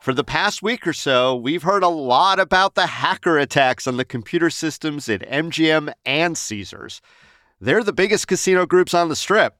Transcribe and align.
For 0.00 0.14
the 0.14 0.24
past 0.24 0.62
week 0.62 0.86
or 0.86 0.92
so, 0.92 1.36
we've 1.36 1.62
heard 1.62 1.82
a 1.82 1.88
lot 1.88 2.40
about 2.40 2.74
the 2.74 2.86
hacker 2.86 3.38
attacks 3.38 3.86
on 3.86 3.98
the 3.98 4.04
computer 4.04 4.48
systems 4.48 5.08
at 5.08 5.20
MGM 5.20 5.92
and 6.06 6.38
Caesars. 6.38 7.02
They're 7.60 7.84
the 7.84 7.92
biggest 7.92 8.26
casino 8.26 8.64
groups 8.64 8.94
on 8.94 9.10
the 9.10 9.14
strip. 9.14 9.58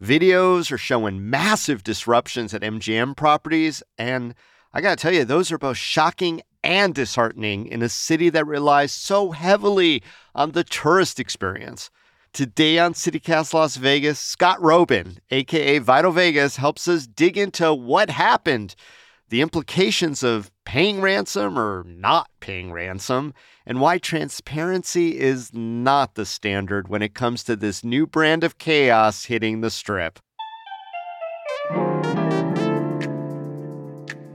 Videos 0.00 0.70
are 0.70 0.78
showing 0.78 1.28
massive 1.28 1.82
disruptions 1.82 2.54
at 2.54 2.62
MGM 2.62 3.16
properties, 3.16 3.82
and 3.98 4.34
I 4.72 4.80
gotta 4.80 4.96
tell 4.96 5.12
you, 5.12 5.24
those 5.24 5.50
are 5.50 5.58
both 5.58 5.76
shocking 5.76 6.40
and 6.62 6.94
disheartening 6.94 7.66
in 7.66 7.82
a 7.82 7.88
city 7.88 8.30
that 8.30 8.46
relies 8.46 8.92
so 8.92 9.32
heavily 9.32 10.02
on 10.34 10.52
the 10.52 10.64
tourist 10.64 11.18
experience. 11.18 11.90
Today 12.32 12.78
on 12.78 12.94
CityCast 12.94 13.52
Las 13.54 13.74
Vegas, 13.74 14.20
Scott 14.20 14.60
Roeben, 14.60 15.18
aka 15.32 15.78
Vital 15.78 16.12
Vegas, 16.12 16.56
helps 16.56 16.86
us 16.86 17.08
dig 17.08 17.36
into 17.36 17.74
what 17.74 18.08
happened 18.08 18.76
the 19.30 19.40
implications 19.40 20.22
of 20.22 20.50
paying 20.64 21.00
ransom 21.00 21.58
or 21.58 21.82
not 21.84 22.30
paying 22.38 22.70
ransom, 22.70 23.34
and 23.66 23.80
why 23.80 23.98
transparency 23.98 25.18
is 25.18 25.52
not 25.52 26.14
the 26.14 26.24
standard 26.24 26.86
when 26.86 27.02
it 27.02 27.14
comes 27.14 27.42
to 27.44 27.56
this 27.56 27.82
new 27.82 28.06
brand 28.06 28.44
of 28.44 28.58
chaos 28.58 29.24
hitting 29.24 29.60
the 29.60 29.70
strip. 29.70 30.20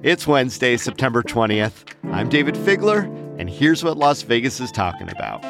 It's 0.03 0.27
Wednesday, 0.27 0.75
September 0.75 1.23
20th. 1.23 1.85
I'm 2.11 2.29
Dayvid 2.29 2.57
Figler, 2.57 3.05
and 3.39 3.49
here's 3.49 3.85
what 3.85 3.97
Las 3.97 4.21
Vegas 4.21 4.59
is 4.59 4.71
talking 4.71 5.09
about. 5.09 5.43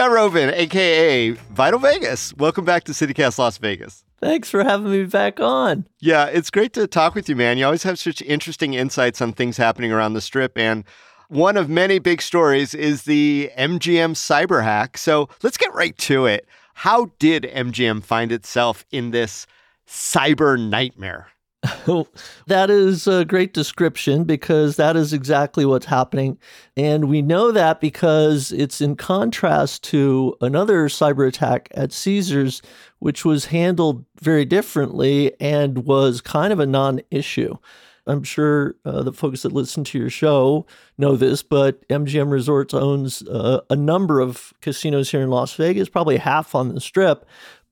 Scott 0.00 0.12
Roeben, 0.12 0.50
aka 0.54 1.32
Vital 1.32 1.78
Vegas. 1.78 2.32
Welcome 2.38 2.64
back 2.64 2.84
to 2.84 2.92
CityCast 2.92 3.36
Las 3.36 3.58
Vegas. 3.58 4.02
Thanks 4.18 4.48
for 4.48 4.64
having 4.64 4.90
me 4.90 5.04
back 5.04 5.40
on. 5.40 5.86
Yeah, 5.98 6.24
it's 6.24 6.48
great 6.48 6.72
to 6.72 6.86
talk 6.86 7.14
with 7.14 7.28
you, 7.28 7.36
man. 7.36 7.58
You 7.58 7.66
always 7.66 7.82
have 7.82 7.98
such 7.98 8.22
interesting 8.22 8.72
insights 8.72 9.20
on 9.20 9.34
things 9.34 9.58
happening 9.58 9.92
around 9.92 10.14
the 10.14 10.22
strip. 10.22 10.56
And 10.56 10.84
one 11.28 11.58
of 11.58 11.68
many 11.68 11.98
big 11.98 12.22
stories 12.22 12.72
is 12.72 13.02
the 13.02 13.50
MGM 13.58 14.12
cyber 14.14 14.64
hack. 14.64 14.96
So 14.96 15.28
let's 15.42 15.58
get 15.58 15.74
right 15.74 15.98
to 15.98 16.24
it. 16.24 16.46
How 16.72 17.10
did 17.18 17.42
MGM 17.42 18.02
find 18.02 18.32
itself 18.32 18.86
in 18.90 19.10
this 19.10 19.46
cyber 19.86 20.58
nightmare? 20.58 21.26
that 22.46 22.70
is 22.70 23.06
a 23.06 23.24
great 23.24 23.52
description 23.52 24.24
because 24.24 24.76
that 24.76 24.96
is 24.96 25.12
exactly 25.12 25.66
what's 25.66 25.86
happening. 25.86 26.38
And 26.74 27.08
we 27.08 27.20
know 27.20 27.52
that 27.52 27.80
because 27.80 28.50
it's 28.52 28.80
in 28.80 28.96
contrast 28.96 29.84
to 29.84 30.36
another 30.40 30.88
cyber 30.88 31.28
attack 31.28 31.68
at 31.72 31.92
Caesars, 31.92 32.62
which 32.98 33.26
was 33.26 33.46
handled 33.46 34.06
very 34.20 34.46
differently 34.46 35.32
and 35.38 35.84
was 35.84 36.22
kind 36.22 36.52
of 36.52 36.60
a 36.60 36.66
non 36.66 37.02
issue. 37.10 37.56
I'm 38.06 38.22
sure 38.22 38.76
uh, 38.84 39.02
the 39.02 39.12
folks 39.12 39.42
that 39.42 39.52
listen 39.52 39.84
to 39.84 39.98
your 39.98 40.10
show 40.10 40.66
know 40.98 41.16
this, 41.16 41.42
but 41.42 41.86
MGM 41.88 42.30
Resorts 42.30 42.74
owns 42.74 43.22
uh, 43.22 43.60
a 43.68 43.76
number 43.76 44.20
of 44.20 44.52
casinos 44.60 45.10
here 45.10 45.20
in 45.20 45.30
Las 45.30 45.54
Vegas, 45.54 45.88
probably 45.88 46.16
half 46.16 46.54
on 46.54 46.74
the 46.74 46.80
strip. 46.80 47.26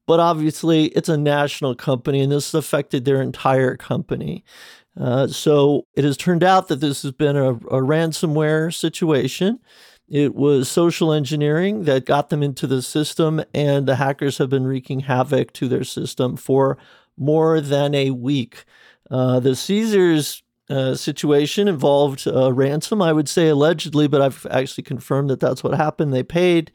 But 0.08 0.20
obviously, 0.20 0.86
it's 0.86 1.10
a 1.10 1.18
national 1.18 1.74
company, 1.74 2.22
and 2.22 2.32
this 2.32 2.54
affected 2.54 3.04
their 3.04 3.20
entire 3.20 3.76
company. 3.76 4.42
Uh, 4.98 5.26
so 5.26 5.86
it 5.94 6.02
has 6.02 6.16
turned 6.16 6.42
out 6.42 6.68
that 6.68 6.80
this 6.80 7.02
has 7.02 7.12
been 7.12 7.36
a, 7.36 7.50
a 7.50 7.82
ransomware 7.82 8.74
situation. 8.74 9.60
It 10.08 10.34
was 10.34 10.66
social 10.70 11.12
engineering 11.12 11.84
that 11.84 12.06
got 12.06 12.30
them 12.30 12.42
into 12.42 12.66
the 12.66 12.80
system, 12.80 13.44
and 13.52 13.86
the 13.86 13.96
hackers 13.96 14.38
have 14.38 14.48
been 14.48 14.66
wreaking 14.66 15.00
havoc 15.00 15.52
to 15.52 15.68
their 15.68 15.84
system 15.84 16.38
for 16.38 16.78
more 17.18 17.60
than 17.60 17.94
a 17.94 18.10
week. 18.10 18.64
Uh, 19.10 19.40
the 19.40 19.54
Caesars 19.54 20.42
uh, 20.70 20.94
situation 20.94 21.68
involved 21.68 22.26
a 22.26 22.50
ransom, 22.50 23.02
I 23.02 23.12
would 23.12 23.28
say 23.28 23.48
allegedly, 23.48 24.08
but 24.08 24.22
I've 24.22 24.46
actually 24.50 24.84
confirmed 24.84 25.28
that 25.28 25.40
that's 25.40 25.62
what 25.62 25.74
happened. 25.74 26.14
They 26.14 26.22
paid 26.22 26.72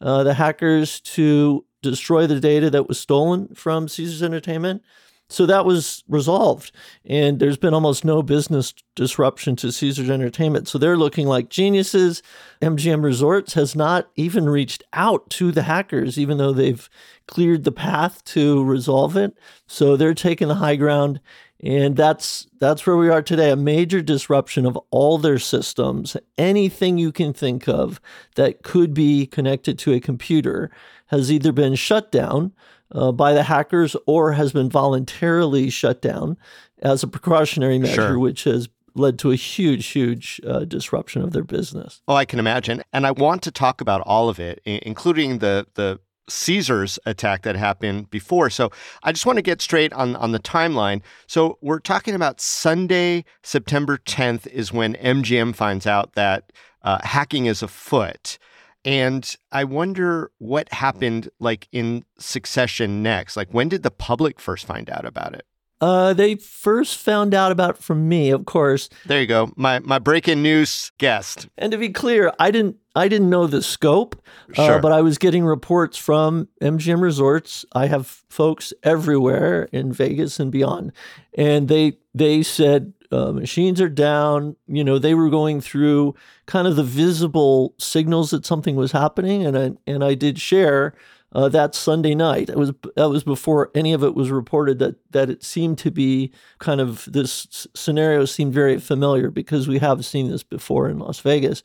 uh, 0.00 0.22
the 0.22 0.34
hackers 0.34 1.00
to 1.00 1.64
destroy 1.90 2.26
the 2.26 2.40
data 2.40 2.70
that 2.70 2.88
was 2.88 2.98
stolen 2.98 3.54
from 3.54 3.88
Caesars 3.88 4.22
Entertainment. 4.22 4.82
So 5.30 5.44
that 5.44 5.66
was 5.66 6.04
resolved. 6.08 6.72
And 7.04 7.38
there's 7.38 7.58
been 7.58 7.74
almost 7.74 8.04
no 8.04 8.22
business 8.22 8.72
disruption 8.94 9.56
to 9.56 9.70
Caesars 9.70 10.08
Entertainment. 10.08 10.68
So 10.68 10.78
they're 10.78 10.96
looking 10.96 11.26
like 11.26 11.50
geniuses. 11.50 12.22
MGM 12.62 13.02
Resorts 13.02 13.52
has 13.52 13.76
not 13.76 14.08
even 14.16 14.48
reached 14.48 14.84
out 14.94 15.28
to 15.30 15.52
the 15.52 15.64
hackers, 15.64 16.18
even 16.18 16.38
though 16.38 16.52
they've 16.52 16.88
cleared 17.26 17.64
the 17.64 17.72
path 17.72 18.24
to 18.24 18.64
resolve 18.64 19.16
it. 19.16 19.36
So 19.66 19.96
they're 19.96 20.14
taking 20.14 20.48
the 20.48 20.54
high 20.54 20.76
ground. 20.76 21.20
And 21.60 21.96
that's 21.96 22.46
that's 22.60 22.86
where 22.86 22.96
we 22.96 23.10
are 23.10 23.20
today. 23.20 23.50
A 23.50 23.56
major 23.56 24.00
disruption 24.00 24.64
of 24.64 24.78
all 24.90 25.18
their 25.18 25.40
systems. 25.40 26.16
Anything 26.38 26.98
you 26.98 27.10
can 27.10 27.32
think 27.32 27.68
of 27.68 28.00
that 28.36 28.62
could 28.62 28.94
be 28.94 29.26
connected 29.26 29.78
to 29.80 29.92
a 29.92 30.00
computer 30.00 30.70
has 31.08 31.30
either 31.30 31.52
been 31.52 31.74
shut 31.74 32.10
down 32.10 32.52
uh, 32.92 33.12
by 33.12 33.32
the 33.32 33.42
hackers 33.42 33.96
or 34.06 34.32
has 34.32 34.52
been 34.52 34.70
voluntarily 34.70 35.70
shut 35.70 36.00
down 36.00 36.36
as 36.80 37.02
a 37.02 37.08
precautionary 37.08 37.78
measure, 37.78 38.08
sure. 38.08 38.18
which 38.18 38.44
has 38.44 38.68
led 38.94 39.18
to 39.18 39.30
a 39.30 39.36
huge, 39.36 39.86
huge 39.86 40.40
uh, 40.46 40.60
disruption 40.60 41.22
of 41.22 41.32
their 41.32 41.44
business. 41.44 42.02
Oh, 42.08 42.14
I 42.14 42.24
can 42.24 42.38
imagine. 42.38 42.82
And 42.92 43.06
I 43.06 43.12
want 43.12 43.42
to 43.42 43.50
talk 43.50 43.80
about 43.80 44.00
all 44.02 44.28
of 44.28 44.40
it, 44.40 44.60
including 44.64 45.38
the 45.38 45.66
the 45.74 46.00
Caesars 46.28 46.98
attack 47.06 47.42
that 47.42 47.56
happened 47.56 48.10
before. 48.10 48.50
So 48.50 48.70
I 49.02 49.12
just 49.12 49.26
want 49.26 49.36
to 49.36 49.42
get 49.42 49.62
straight 49.62 49.92
on, 49.94 50.14
on 50.16 50.32
the 50.32 50.38
timeline. 50.38 51.00
So 51.26 51.58
we're 51.62 51.78
talking 51.78 52.14
about 52.14 52.40
Sunday, 52.40 53.24
September 53.42 53.96
10th 53.96 54.46
is 54.48 54.72
when 54.72 54.94
MGM 54.96 55.54
finds 55.54 55.86
out 55.86 56.14
that 56.14 56.52
uh, 56.82 56.98
hacking 57.02 57.46
is 57.46 57.62
afoot. 57.62 58.38
And 58.84 59.34
I 59.52 59.64
wonder 59.64 60.30
what 60.38 60.72
happened 60.72 61.28
like 61.40 61.68
in 61.72 62.04
succession 62.18 63.02
next. 63.02 63.36
Like 63.36 63.52
when 63.52 63.68
did 63.68 63.82
the 63.82 63.90
public 63.90 64.40
first 64.40 64.66
find 64.66 64.88
out 64.88 65.04
about 65.04 65.34
it? 65.34 65.44
Uh, 65.80 66.12
they 66.12 66.34
first 66.34 66.96
found 66.96 67.34
out 67.34 67.52
about 67.52 67.78
from 67.78 68.08
me, 68.08 68.30
of 68.30 68.44
course. 68.46 68.88
There 69.06 69.20
you 69.20 69.26
go, 69.26 69.52
my 69.56 69.78
my 69.78 69.98
breaking 69.98 70.42
news 70.42 70.90
guest. 70.98 71.48
And 71.56 71.70
to 71.70 71.78
be 71.78 71.90
clear, 71.90 72.32
I 72.38 72.50
didn't 72.50 72.76
I 72.96 73.06
didn't 73.06 73.30
know 73.30 73.46
the 73.46 73.62
scope, 73.62 74.20
uh, 74.50 74.66
sure. 74.66 74.74
uh, 74.74 74.80
but 74.80 74.90
I 74.90 75.02
was 75.02 75.18
getting 75.18 75.44
reports 75.44 75.96
from 75.96 76.48
MGM 76.60 77.00
Resorts. 77.00 77.64
I 77.72 77.86
have 77.86 78.08
folks 78.28 78.72
everywhere 78.82 79.68
in 79.70 79.92
Vegas 79.92 80.40
and 80.40 80.50
beyond, 80.50 80.92
and 81.34 81.68
they 81.68 81.98
they 82.12 82.42
said 82.42 82.92
uh, 83.10 83.32
machines 83.32 83.80
are 83.80 83.88
down. 83.88 84.56
You 84.66 84.84
know, 84.84 84.98
they 84.98 85.14
were 85.14 85.30
going 85.30 85.60
through 85.60 86.14
kind 86.46 86.66
of 86.66 86.76
the 86.76 86.84
visible 86.84 87.74
signals 87.78 88.30
that 88.30 88.46
something 88.46 88.76
was 88.76 88.92
happening, 88.92 89.44
and 89.44 89.58
I 89.58 89.72
and 89.86 90.04
I 90.04 90.14
did 90.14 90.38
share 90.38 90.94
uh, 91.32 91.48
that 91.48 91.74
Sunday 91.74 92.14
night. 92.14 92.48
It 92.48 92.56
was 92.56 92.72
that 92.96 93.08
was 93.10 93.24
before 93.24 93.70
any 93.74 93.92
of 93.92 94.02
it 94.02 94.14
was 94.14 94.30
reported 94.30 94.78
that 94.78 94.96
that 95.10 95.30
it 95.30 95.42
seemed 95.42 95.78
to 95.78 95.90
be 95.90 96.32
kind 96.58 96.80
of 96.80 97.08
this 97.10 97.66
scenario 97.74 98.24
seemed 98.24 98.54
very 98.54 98.78
familiar 98.78 99.30
because 99.30 99.68
we 99.68 99.78
have 99.78 100.04
seen 100.04 100.30
this 100.30 100.42
before 100.42 100.88
in 100.88 100.98
Las 100.98 101.20
Vegas. 101.20 101.62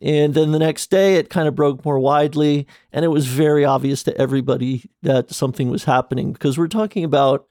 And 0.00 0.32
then 0.34 0.52
the 0.52 0.60
next 0.60 0.90
day, 0.90 1.16
it 1.16 1.28
kind 1.28 1.48
of 1.48 1.56
broke 1.56 1.84
more 1.84 1.98
widely, 1.98 2.68
and 2.92 3.04
it 3.04 3.08
was 3.08 3.26
very 3.26 3.64
obvious 3.64 4.04
to 4.04 4.16
everybody 4.16 4.88
that 5.02 5.32
something 5.32 5.70
was 5.70 5.84
happening 5.84 6.32
because 6.32 6.56
we're 6.56 6.68
talking 6.68 7.02
about 7.02 7.48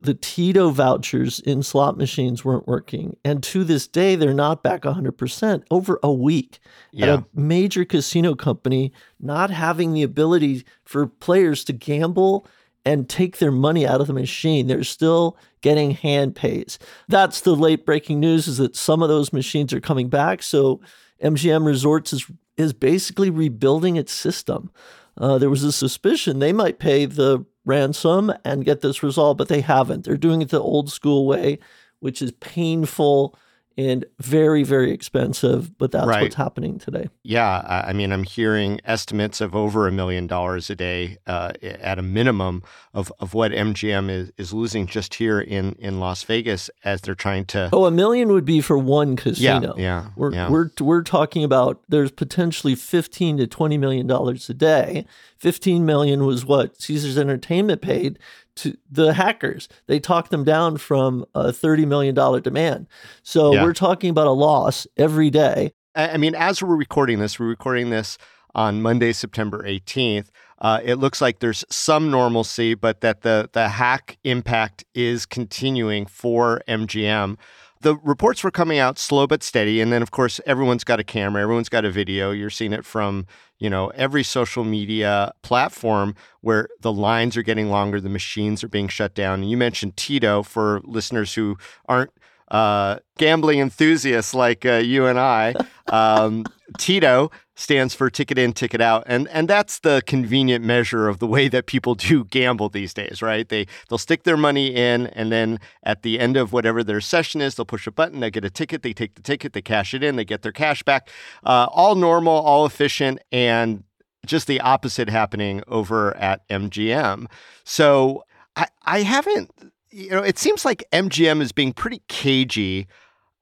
the 0.00 0.14
TITO 0.14 0.70
vouchers 0.70 1.40
in 1.40 1.62
slot 1.62 1.98
machines 1.98 2.44
weren't 2.44 2.66
working. 2.66 3.16
And 3.24 3.42
to 3.44 3.64
this 3.64 3.86
day, 3.86 4.16
they're 4.16 4.32
not 4.32 4.62
back 4.62 4.82
100% 4.82 5.62
over 5.70 5.98
a 6.02 6.12
week 6.12 6.58
yeah. 6.90 7.06
at 7.06 7.18
a 7.18 7.26
major 7.34 7.84
casino 7.84 8.34
company, 8.34 8.92
not 9.20 9.50
having 9.50 9.92
the 9.92 10.02
ability 10.02 10.64
for 10.84 11.06
players 11.06 11.64
to 11.64 11.74
gamble 11.74 12.46
and 12.84 13.08
take 13.10 13.38
their 13.38 13.52
money 13.52 13.86
out 13.86 14.00
of 14.00 14.06
the 14.06 14.14
machine. 14.14 14.66
They're 14.66 14.84
still 14.84 15.36
getting 15.60 15.90
hand 15.90 16.34
pays. 16.34 16.78
That's 17.08 17.42
the 17.42 17.54
late 17.54 17.84
breaking 17.84 18.20
news 18.20 18.48
is 18.48 18.56
that 18.56 18.76
some 18.76 19.02
of 19.02 19.10
those 19.10 19.34
machines 19.34 19.72
are 19.74 19.80
coming 19.80 20.08
back. 20.08 20.42
So 20.42 20.80
MGM 21.22 21.66
Resorts 21.66 22.12
is 22.12 22.26
is 22.56 22.72
basically 22.74 23.30
rebuilding 23.30 23.96
its 23.96 24.12
system. 24.12 24.70
Uh, 25.16 25.38
there 25.38 25.50
was 25.50 25.64
a 25.64 25.72
suspicion 25.72 26.38
they 26.38 26.52
might 26.52 26.78
pay 26.78 27.06
the 27.06 27.44
ransom 27.64 28.32
and 28.44 28.64
get 28.64 28.80
this 28.80 29.02
resolved, 29.02 29.38
but 29.38 29.48
they 29.48 29.60
haven't. 29.60 30.04
They're 30.04 30.16
doing 30.16 30.42
it 30.42 30.50
the 30.50 30.60
old 30.60 30.90
school 30.90 31.26
way, 31.26 31.58
which 32.00 32.22
is 32.22 32.32
painful 32.32 33.38
and 33.80 34.04
very, 34.18 34.62
very 34.62 34.92
expensive, 34.92 35.76
but 35.78 35.90
that's 35.90 36.06
right. 36.06 36.22
what's 36.22 36.34
happening 36.34 36.78
today. 36.78 37.08
Yeah. 37.22 37.82
I 37.86 37.92
mean, 37.92 38.12
I'm 38.12 38.24
hearing 38.24 38.80
estimates 38.84 39.40
of 39.40 39.54
over 39.54 39.88
a 39.88 39.92
million 39.92 40.26
dollars 40.26 40.70
a 40.70 40.76
day 40.76 41.18
uh, 41.26 41.52
at 41.62 41.98
a 41.98 42.02
minimum 42.02 42.62
of, 42.94 43.12
of 43.18 43.34
what 43.34 43.52
MGM 43.52 44.10
is, 44.10 44.32
is 44.36 44.52
losing 44.52 44.86
just 44.86 45.14
here 45.14 45.40
in, 45.40 45.72
in 45.78 46.00
Las 46.00 46.22
Vegas 46.24 46.70
as 46.84 47.00
they're 47.00 47.14
trying 47.14 47.44
to. 47.46 47.70
Oh, 47.72 47.86
a 47.86 47.90
million 47.90 48.28
would 48.28 48.44
be 48.44 48.60
for 48.60 48.78
one 48.78 49.16
casino. 49.16 49.74
Yeah. 49.76 49.82
yeah 49.82 50.06
we're, 50.16 50.32
yeah. 50.32 50.50
we're, 50.50 50.70
we're 50.80 51.02
talking 51.02 51.44
about 51.44 51.82
there's 51.88 52.10
potentially 52.10 52.74
15 52.74 53.38
to 53.38 53.46
20 53.46 53.78
million 53.78 54.06
dollars 54.06 54.48
a 54.50 54.54
day. 54.54 55.06
15 55.38 55.86
million 55.86 56.26
was 56.26 56.44
what 56.44 56.80
Caesars 56.82 57.16
Entertainment 57.16 57.80
paid 57.80 58.18
to 58.60 58.76
the 58.90 59.12
hackers. 59.14 59.68
They 59.86 60.00
talked 60.00 60.30
them 60.30 60.44
down 60.44 60.76
from 60.76 61.24
a 61.34 61.46
$30 61.46 61.86
million 61.86 62.14
demand. 62.42 62.88
So 63.22 63.54
yeah. 63.54 63.62
we're 63.62 63.74
talking 63.74 64.10
about 64.10 64.26
a 64.26 64.32
loss 64.32 64.86
every 64.96 65.30
day. 65.30 65.72
I 65.94 66.16
mean, 66.16 66.34
as 66.34 66.62
we're 66.62 66.76
recording 66.76 67.18
this, 67.18 67.38
we're 67.38 67.48
recording 67.48 67.90
this 67.90 68.16
on 68.54 68.82
Monday, 68.82 69.12
September 69.12 69.62
18th. 69.64 70.28
Uh, 70.60 70.80
it 70.84 70.96
looks 70.96 71.20
like 71.20 71.40
there's 71.40 71.64
some 71.70 72.10
normalcy, 72.10 72.74
but 72.74 73.00
that 73.00 73.22
the 73.22 73.48
the 73.52 73.68
hack 73.68 74.18
impact 74.24 74.84
is 74.94 75.24
continuing 75.24 76.04
for 76.04 76.62
MGM 76.68 77.36
the 77.80 77.96
reports 77.96 78.44
were 78.44 78.50
coming 78.50 78.78
out 78.78 78.98
slow 78.98 79.26
but 79.26 79.42
steady 79.42 79.80
and 79.80 79.92
then 79.92 80.02
of 80.02 80.10
course 80.10 80.40
everyone's 80.46 80.84
got 80.84 81.00
a 81.00 81.04
camera 81.04 81.42
everyone's 81.42 81.68
got 81.68 81.84
a 81.84 81.90
video 81.90 82.30
you're 82.30 82.50
seeing 82.50 82.72
it 82.72 82.84
from 82.84 83.26
you 83.58 83.70
know 83.70 83.88
every 83.88 84.22
social 84.22 84.64
media 84.64 85.32
platform 85.42 86.14
where 86.40 86.68
the 86.80 86.92
lines 86.92 87.36
are 87.36 87.42
getting 87.42 87.70
longer 87.70 88.00
the 88.00 88.08
machines 88.08 88.62
are 88.62 88.68
being 88.68 88.88
shut 88.88 89.14
down 89.14 89.40
and 89.40 89.50
you 89.50 89.56
mentioned 89.56 89.96
tito 89.96 90.42
for 90.42 90.80
listeners 90.84 91.34
who 91.34 91.56
aren't 91.88 92.10
uh, 92.50 92.98
gambling 93.16 93.60
enthusiasts 93.60 94.34
like 94.34 94.66
uh, 94.66 94.74
you 94.74 95.06
and 95.06 95.18
I. 95.18 95.54
Um, 95.90 96.44
Tito 96.78 97.32
stands 97.60 97.94
for 97.94 98.08
ticket 98.08 98.38
in, 98.38 98.52
ticket 98.52 98.80
out, 98.80 99.04
and 99.06 99.28
and 99.28 99.48
that's 99.48 99.80
the 99.80 100.02
convenient 100.06 100.64
measure 100.64 101.08
of 101.08 101.18
the 101.18 101.26
way 101.26 101.46
that 101.48 101.66
people 101.66 101.94
do 101.94 102.24
gamble 102.30 102.68
these 102.68 102.94
days, 102.94 103.20
right? 103.20 103.48
They 103.48 103.66
they'll 103.88 103.98
stick 103.98 104.22
their 104.22 104.36
money 104.36 104.74
in, 104.74 105.08
and 105.08 105.30
then 105.30 105.60
at 105.82 106.02
the 106.02 106.18
end 106.18 106.36
of 106.36 106.52
whatever 106.52 106.82
their 106.82 107.00
session 107.00 107.40
is, 107.40 107.54
they'll 107.54 107.66
push 107.66 107.86
a 107.86 107.92
button, 107.92 108.20
they 108.20 108.30
get 108.30 108.44
a 108.44 108.50
ticket, 108.50 108.82
they 108.82 108.92
take 108.92 109.14
the 109.14 109.22
ticket, 109.22 109.52
they 109.52 109.62
cash 109.62 109.94
it 109.94 110.02
in, 110.02 110.16
they 110.16 110.24
get 110.24 110.42
their 110.42 110.52
cash 110.52 110.82
back. 110.82 111.10
Uh, 111.44 111.66
all 111.70 111.94
normal, 111.94 112.32
all 112.32 112.64
efficient, 112.64 113.20
and 113.30 113.84
just 114.26 114.46
the 114.46 114.60
opposite 114.60 115.08
happening 115.08 115.62
over 115.68 116.16
at 116.16 116.48
MGM. 116.48 117.26
So 117.64 118.24
I 118.56 118.68
I 118.84 119.02
haven't 119.02 119.50
you 119.92 120.10
know, 120.10 120.22
it 120.22 120.38
seems 120.38 120.64
like 120.64 120.84
MGM 120.92 121.42
is 121.42 121.52
being 121.52 121.72
pretty 121.72 122.02
cagey, 122.08 122.86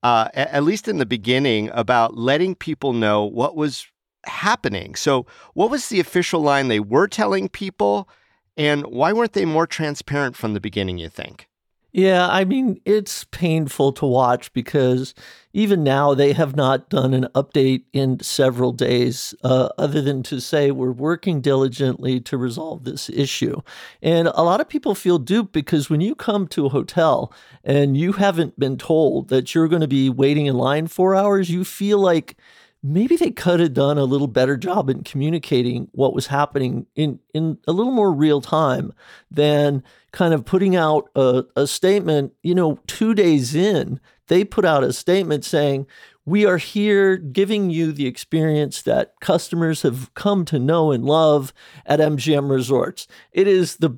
uh, 0.01 0.29
at 0.33 0.63
least 0.63 0.87
in 0.87 0.97
the 0.97 1.05
beginning, 1.05 1.69
about 1.73 2.17
letting 2.17 2.55
people 2.55 2.91
know 2.91 3.23
what 3.23 3.55
was 3.55 3.85
happening. 4.25 4.95
So, 4.95 5.25
what 5.53 5.71
was 5.71 5.89
the 5.89 5.99
official 5.99 6.41
line 6.41 6.67
they 6.67 6.79
were 6.79 7.07
telling 7.07 7.49
people, 7.49 8.09
and 8.57 8.85
why 8.85 9.13
weren't 9.13 9.33
they 9.33 9.45
more 9.45 9.67
transparent 9.67 10.35
from 10.35 10.53
the 10.53 10.59
beginning? 10.59 10.97
You 10.97 11.09
think? 11.09 11.49
Yeah, 11.91 12.27
I 12.29 12.45
mean, 12.45 12.79
it's 12.85 13.23
painful 13.25 13.93
to 13.93 14.05
watch 14.05 14.53
because 14.53 15.15
even 15.53 15.83
now 15.83 16.13
they 16.13 16.33
have 16.33 16.55
not 16.55 16.89
done 16.89 17.15
an 17.15 17.27
update 17.33 17.85
in 17.93 18.19
several 18.19 18.73
days, 18.73 19.33
uh, 19.43 19.69
other 19.79 19.99
than 19.99 20.21
to 20.23 20.39
say 20.39 20.69
we're 20.69 20.91
working 20.91 21.41
diligently 21.41 22.19
to 22.21 22.37
resolve 22.37 22.83
this 22.83 23.09
issue. 23.09 23.61
And 24.03 24.27
a 24.27 24.43
lot 24.43 24.61
of 24.61 24.69
people 24.69 24.93
feel 24.93 25.17
duped 25.17 25.51
because 25.51 25.89
when 25.89 25.99
you 25.99 26.13
come 26.13 26.47
to 26.49 26.67
a 26.67 26.69
hotel 26.69 27.33
and 27.63 27.97
you 27.97 28.13
haven't 28.13 28.59
been 28.59 28.77
told 28.77 29.29
that 29.29 29.55
you're 29.55 29.67
going 29.67 29.81
to 29.81 29.87
be 29.87 30.11
waiting 30.11 30.45
in 30.45 30.55
line 30.55 30.85
four 30.85 31.15
hours, 31.15 31.49
you 31.49 31.63
feel 31.63 31.97
like 31.97 32.37
maybe 32.81 33.15
they 33.15 33.31
could 33.31 33.59
have 33.59 33.73
done 33.73 33.97
a 33.97 34.05
little 34.05 34.27
better 34.27 34.55
job 34.55 34.89
in 34.89 35.03
communicating 35.03 35.89
what 35.91 36.13
was 36.13 36.27
happening 36.27 36.85
in, 36.95 37.19
in 37.33 37.57
a 37.67 37.73
little 37.73 37.91
more 37.91 38.11
real 38.11 38.41
time 38.41 38.93
than 39.29 39.83
kind 40.11 40.33
of 40.33 40.45
putting 40.45 40.75
out 40.75 41.09
a, 41.15 41.43
a 41.55 41.67
statement, 41.67 42.33
you 42.41 42.55
know, 42.55 42.79
two 42.87 43.13
days 43.13 43.53
in, 43.53 43.99
they 44.27 44.43
put 44.43 44.63
out 44.63 44.83
a 44.83 44.93
statement 44.93 45.43
saying, 45.43 45.85
we 46.25 46.45
are 46.45 46.57
here 46.57 47.17
giving 47.17 47.69
you 47.69 47.91
the 47.91 48.05
experience 48.05 48.83
that 48.83 49.13
customers 49.19 49.81
have 49.81 50.13
come 50.13 50.45
to 50.45 50.59
know 50.59 50.91
and 50.91 51.03
love 51.03 51.51
at 51.85 51.99
MGM 51.99 52.49
Resorts. 52.49 53.07
It 53.31 53.47
is 53.47 53.77
the 53.77 53.97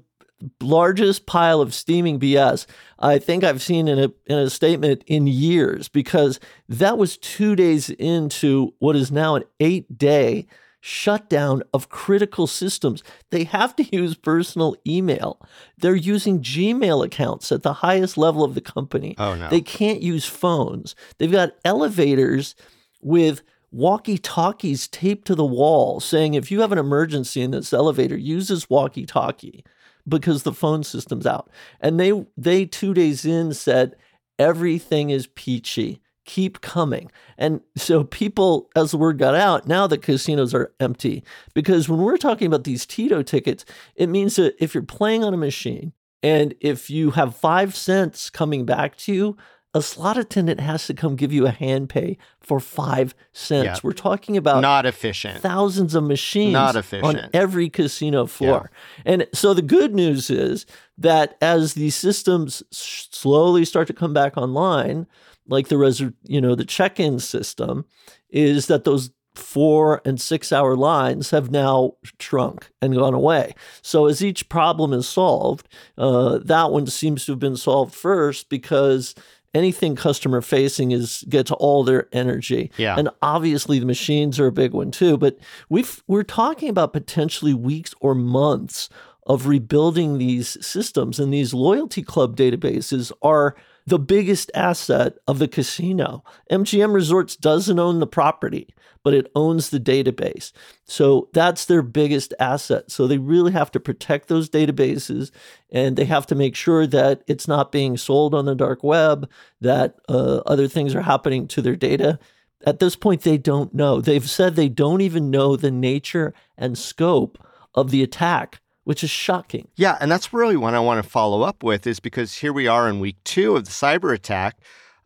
largest 0.59 1.25
pile 1.25 1.61
of 1.61 1.73
steaming 1.73 2.19
BS 2.19 2.65
I 3.01 3.17
think 3.17 3.43
I've 3.43 3.61
seen 3.61 3.87
in 3.87 3.99
a 3.99 4.11
in 4.27 4.37
a 4.37 4.49
statement 4.49 5.03
in 5.07 5.27
years 5.27 5.89
because 5.89 6.39
that 6.69 6.97
was 6.97 7.17
two 7.17 7.55
days 7.55 7.89
into 7.89 8.73
what 8.79 8.95
is 8.95 9.11
now 9.11 9.35
an 9.35 9.43
eight 9.59 9.97
day 9.97 10.45
shutdown 10.79 11.61
of 11.73 11.89
critical 11.89 12.47
systems. 12.47 13.03
They 13.29 13.43
have 13.45 13.75
to 13.75 13.95
use 13.95 14.15
personal 14.15 14.75
email. 14.85 15.39
They're 15.77 15.95
using 15.95 16.41
Gmail 16.41 17.05
accounts 17.05 17.51
at 17.51 17.63
the 17.63 17.73
highest 17.73 18.17
level 18.17 18.43
of 18.43 18.55
the 18.55 18.61
company. 18.61 19.15
Oh 19.17 19.35
no. 19.35 19.49
They 19.49 19.61
can't 19.61 20.01
use 20.01 20.25
phones. 20.25 20.95
They've 21.17 21.31
got 21.31 21.55
elevators 21.65 22.55
with 23.01 23.41
walkie 23.71 24.17
talkies 24.17 24.87
taped 24.87 25.25
to 25.25 25.35
the 25.35 25.45
wall 25.45 25.99
saying 25.99 26.33
if 26.33 26.51
you 26.51 26.61
have 26.61 26.71
an 26.71 26.77
emergency 26.77 27.41
in 27.41 27.51
this 27.51 27.73
elevator, 27.73 28.17
use 28.17 28.47
this 28.47 28.69
walkie 28.69 29.05
talkie 29.05 29.63
because 30.07 30.43
the 30.43 30.53
phone 30.53 30.83
system's 30.83 31.25
out. 31.25 31.49
And 31.79 31.99
they 31.99 32.25
they 32.37 32.65
2 32.65 32.93
days 32.93 33.25
in 33.25 33.53
said 33.53 33.95
everything 34.39 35.09
is 35.09 35.27
peachy. 35.27 36.01
Keep 36.25 36.61
coming. 36.61 37.11
And 37.37 37.61
so 37.75 38.03
people 38.03 38.69
as 38.75 38.91
the 38.91 38.97
word 38.97 39.17
got 39.17 39.35
out, 39.35 39.67
now 39.67 39.87
the 39.87 39.97
casinos 39.97 40.53
are 40.53 40.71
empty 40.79 41.23
because 41.53 41.89
when 41.89 41.99
we're 41.99 42.17
talking 42.17 42.47
about 42.47 42.63
these 42.63 42.85
Tito 42.85 43.23
tickets, 43.23 43.65
it 43.95 44.07
means 44.07 44.35
that 44.35 44.55
if 44.59 44.73
you're 44.73 44.83
playing 44.83 45.23
on 45.23 45.33
a 45.33 45.37
machine 45.37 45.93
and 46.21 46.53
if 46.61 46.89
you 46.89 47.11
have 47.11 47.35
5 47.35 47.75
cents 47.75 48.29
coming 48.29 48.65
back 48.65 48.95
to 48.97 49.13
you, 49.13 49.37
a 49.73 49.81
slot 49.81 50.17
attendant 50.17 50.59
has 50.59 50.85
to 50.87 50.93
come 50.93 51.15
give 51.15 51.31
you 51.31 51.47
a 51.47 51.51
hand 51.51 51.89
pay 51.89 52.17
for 52.41 52.59
five 52.59 53.15
cents. 53.31 53.77
Yep. 53.77 53.83
We're 53.83 53.93
talking 53.93 54.35
about 54.35 54.61
not 54.61 54.85
efficient 54.85 55.39
thousands 55.39 55.95
of 55.95 56.03
machines 56.03 56.53
not 56.53 56.75
efficient. 56.75 57.05
on 57.05 57.29
every 57.33 57.69
casino 57.69 58.25
floor. 58.25 58.69
And 59.05 59.27
so 59.33 59.53
the 59.53 59.61
good 59.61 59.95
news 59.95 60.29
is 60.29 60.65
that 60.97 61.37
as 61.41 61.73
these 61.73 61.95
systems 61.95 62.63
slowly 62.71 63.65
start 63.65 63.87
to 63.87 63.93
come 63.93 64.13
back 64.13 64.37
online, 64.37 65.07
like 65.47 65.69
the 65.69 65.77
res- 65.77 66.03
you 66.23 66.41
know 66.41 66.55
the 66.55 66.65
check-in 66.65 67.19
system, 67.19 67.85
is 68.29 68.67
that 68.67 68.83
those 68.83 69.11
four 69.35 70.01
and 70.03 70.19
six 70.19 70.51
hour 70.51 70.75
lines 70.75 71.29
have 71.31 71.51
now 71.51 71.93
shrunk 72.19 72.69
and 72.81 72.95
gone 72.95 73.13
away. 73.13 73.55
So 73.81 74.07
as 74.07 74.23
each 74.23 74.49
problem 74.49 74.91
is 74.91 75.07
solved, 75.07 75.69
uh, 75.97 76.39
that 76.43 76.71
one 76.71 76.87
seems 76.87 77.25
to 77.25 77.31
have 77.31 77.39
been 77.39 77.55
solved 77.55 77.95
first 77.95 78.49
because 78.49 79.15
anything 79.53 79.95
customer 79.95 80.41
facing 80.41 80.91
is 80.91 81.25
gets 81.29 81.51
all 81.51 81.83
their 81.83 82.07
energy. 82.11 82.71
Yeah. 82.77 82.95
And 82.97 83.09
obviously 83.21 83.79
the 83.79 83.85
machines 83.85 84.39
are 84.39 84.47
a 84.47 84.51
big 84.51 84.73
one 84.73 84.91
too. 84.91 85.17
But 85.17 85.37
we've 85.69 86.01
we're 86.07 86.23
talking 86.23 86.69
about 86.69 86.93
potentially 86.93 87.53
weeks 87.53 87.93
or 87.99 88.15
months 88.15 88.89
of 89.27 89.47
rebuilding 89.47 90.17
these 90.17 90.63
systems. 90.65 91.19
And 91.19 91.33
these 91.33 91.53
loyalty 91.53 92.03
club 92.03 92.35
databases 92.35 93.11
are 93.21 93.55
the 93.85 93.99
biggest 93.99 94.51
asset 94.53 95.13
of 95.27 95.39
the 95.39 95.47
casino. 95.47 96.23
MGM 96.51 96.93
Resorts 96.93 97.35
doesn't 97.35 97.79
own 97.79 97.99
the 97.99 98.07
property, 98.07 98.73
but 99.03 99.13
it 99.13 99.31
owns 99.35 99.69
the 99.69 99.79
database. 99.79 100.51
So 100.85 101.29
that's 101.33 101.65
their 101.65 101.81
biggest 101.81 102.33
asset. 102.39 102.91
So 102.91 103.07
they 103.07 103.17
really 103.17 103.51
have 103.51 103.71
to 103.71 103.79
protect 103.79 104.27
those 104.27 104.49
databases 104.49 105.31
and 105.71 105.97
they 105.97 106.05
have 106.05 106.27
to 106.27 106.35
make 106.35 106.55
sure 106.55 106.85
that 106.87 107.23
it's 107.27 107.47
not 107.47 107.71
being 107.71 107.97
sold 107.97 108.35
on 108.35 108.45
the 108.45 108.55
dark 108.55 108.83
web, 108.83 109.29
that 109.59 109.95
uh, 110.07 110.41
other 110.45 110.67
things 110.67 110.93
are 110.93 111.01
happening 111.01 111.47
to 111.47 111.61
their 111.61 111.75
data. 111.75 112.19
At 112.65 112.79
this 112.79 112.95
point, 112.95 113.21
they 113.21 113.37
don't 113.37 113.73
know. 113.73 114.01
They've 114.01 114.29
said 114.29 114.55
they 114.55 114.69
don't 114.69 115.01
even 115.01 115.31
know 115.31 115.55
the 115.55 115.71
nature 115.71 116.33
and 116.57 116.77
scope 116.77 117.43
of 117.73 117.89
the 117.89 118.03
attack 118.03 118.61
which 118.91 119.03
is 119.03 119.09
shocking. 119.09 119.67
Yeah, 119.75 119.97
and 120.01 120.11
that's 120.11 120.33
really 120.33 120.57
what 120.57 120.73
I 120.73 120.79
want 120.79 121.01
to 121.01 121.09
follow 121.09 121.43
up 121.43 121.63
with 121.63 121.87
is 121.87 121.99
because 121.99 122.35
here 122.35 122.53
we 122.53 122.67
are 122.67 122.89
in 122.89 122.99
week 122.99 123.17
two 123.23 123.55
of 123.55 123.65
the 123.65 123.71
cyber 123.71 124.13
attack. 124.13 124.57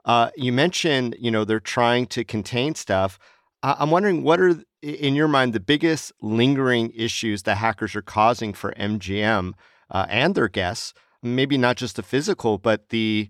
Uh, 0.03 0.29
you 0.35 0.51
mentioned, 0.51 1.15
you 1.19 1.29
know, 1.29 1.45
they're 1.45 1.59
trying 1.59 2.07
to 2.07 2.23
contain 2.23 2.75
stuff. 2.75 3.19
Uh, 3.61 3.75
I'm 3.77 3.91
wondering 3.91 4.23
what 4.23 4.41
are, 4.41 4.55
in 4.81 5.13
your 5.13 5.27
mind, 5.27 5.53
the 5.53 5.59
biggest 5.59 6.11
lingering 6.21 6.91
issues 6.95 7.43
the 7.43 7.55
hackers 7.55 7.95
are 7.95 8.01
causing 8.01 8.53
for 8.53 8.73
MGM? 8.73 9.53
uh, 9.89 10.05
and 10.09 10.35
their 10.35 10.47
guests, 10.47 10.93
maybe 11.21 11.57
not 11.57 11.77
just 11.77 11.95
the 11.95 12.03
physical, 12.03 12.57
but 12.57 12.89
the 12.89 13.29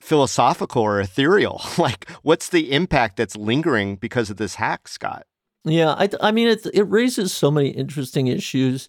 philosophical 0.00 0.82
or 0.82 1.00
ethereal. 1.00 1.62
like, 1.78 2.08
what's 2.22 2.48
the 2.48 2.72
impact 2.72 3.16
that's 3.16 3.36
lingering 3.36 3.96
because 3.96 4.30
of 4.30 4.36
this 4.36 4.56
hack, 4.56 4.88
Scott? 4.88 5.26
Yeah, 5.64 5.92
I, 5.92 6.08
I 6.20 6.30
mean, 6.30 6.48
it, 6.48 6.64
it 6.72 6.84
raises 6.84 7.32
so 7.32 7.50
many 7.50 7.70
interesting 7.70 8.28
issues 8.28 8.88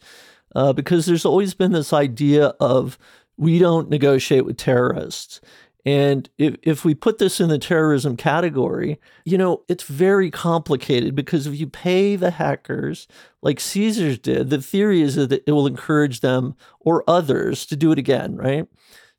uh, 0.56 0.74
because 0.74 1.06
there's 1.06 1.26
always 1.26 1.54
been 1.54 1.72
this 1.72 1.94
idea 1.94 2.48
of 2.60 2.98
we 3.38 3.60
don't 3.60 3.90
negotiate 3.90 4.46
with 4.46 4.58
terrorists. 4.58 5.42
And 5.86 6.30
if, 6.38 6.56
if 6.64 6.84
we 6.84 6.96
put 6.96 7.18
this 7.18 7.40
in 7.40 7.48
the 7.48 7.58
terrorism 7.58 8.18
category, 8.18 9.00
you 9.24 9.38
know, 9.38 9.64
it's 9.70 9.86
very 9.86 10.30
complicated 10.30 11.16
because 11.16 11.48
if 11.48 11.58
you 11.58 11.66
pay 11.68 12.18
the 12.18 12.32
hackers 12.32 13.08
like 13.42 13.62
Caesars 13.62 14.20
did, 14.20 14.50
the 14.50 14.62
theory 14.62 15.02
is 15.02 15.16
that 15.16 15.32
it 15.32 15.52
will 15.52 15.66
encourage 15.66 16.20
them 16.20 16.56
or 16.82 17.06
others 17.08 17.66
to 17.68 17.78
do 17.78 17.94
it 17.94 18.00
again, 18.00 18.36
right? 18.36 18.68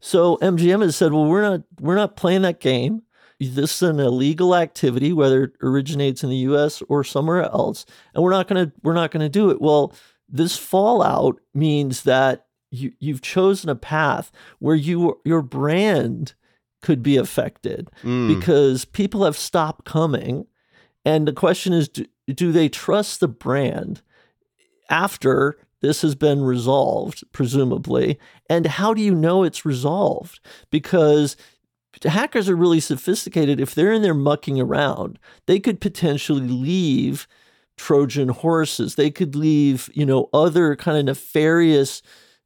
So 0.00 0.37
MGM 0.42 0.82
has 0.82 0.94
said, 0.94 1.14
well, 1.14 1.25
we're 1.25 1.40
not 1.40 1.62
we're 1.80 1.97
not 1.97 2.16
playing 2.16 2.42
that 2.42 2.61
game. 2.61 3.02
This 3.40 3.76
is 3.76 3.88
an 3.88 4.00
illegal 4.00 4.54
activity, 4.54 5.12
whether 5.12 5.44
it 5.44 5.52
originates 5.62 6.23
in 6.23 6.28
the 6.28 6.37
US 6.37 6.82
or 6.88 7.02
somewhere 7.02 7.44
else, 7.44 7.87
and 8.14 8.23
we're 8.23 8.30
not 8.30 8.47
gonna 8.47 8.73
we're 8.82 8.92
not 8.92 9.11
gonna 9.11 9.28
do 9.30 9.49
it. 9.50 9.61
Well, 9.61 9.94
this 10.28 10.56
fallout 10.56 11.40
means 11.54 12.02
that 12.02 12.47
you, 12.70 12.92
you've 12.99 13.23
chosen 13.23 13.70
a 13.70 13.75
path 13.75 14.30
where 14.58 14.76
you 14.76 15.20
your 15.25 15.42
brand 15.42 16.35
could 16.82 17.02
be 17.02 17.16
affected 17.16 17.90
mm. 18.02 18.28
because 18.28 18.85
people 18.85 19.25
have 19.25 19.37
stopped 19.37 19.85
coming. 19.85 20.47
And 21.04 21.26
the 21.26 21.32
question 21.32 21.73
is 21.73 21.88
do, 21.88 22.04
do 22.28 22.52
they 22.52 22.68
trust 22.68 23.20
the 23.20 23.28
brand 23.28 24.02
after 24.90 25.58
this 25.80 26.02
has 26.02 26.14
been 26.14 26.42
resolved, 26.42 27.25
presumably? 27.32 28.18
And 28.50 28.66
how 28.66 28.92
do 28.94 29.00
you 29.00 29.14
know 29.14 29.42
it's 29.42 29.64
resolved? 29.64 30.40
Because 30.70 31.37
hackers 32.04 32.49
are 32.49 32.56
really 32.56 32.80
sophisticated. 32.80 33.61
If 33.61 33.75
they're 33.75 33.92
in 33.92 34.02
there 34.02 34.14
mucking 34.14 34.61
around, 34.61 35.18
they 35.47 35.58
could 35.58 35.80
potentially 35.80 36.47
leave 36.47 37.26
Trojan 37.78 38.28
horses. 38.28 38.97
They 38.97 39.11
could 39.11 39.35
leave, 39.35 39.88
you 39.94 40.04
know, 40.04 40.28
other 40.32 40.76
kind 40.76 40.99
of 40.99 41.04
nefarious 41.06 42.02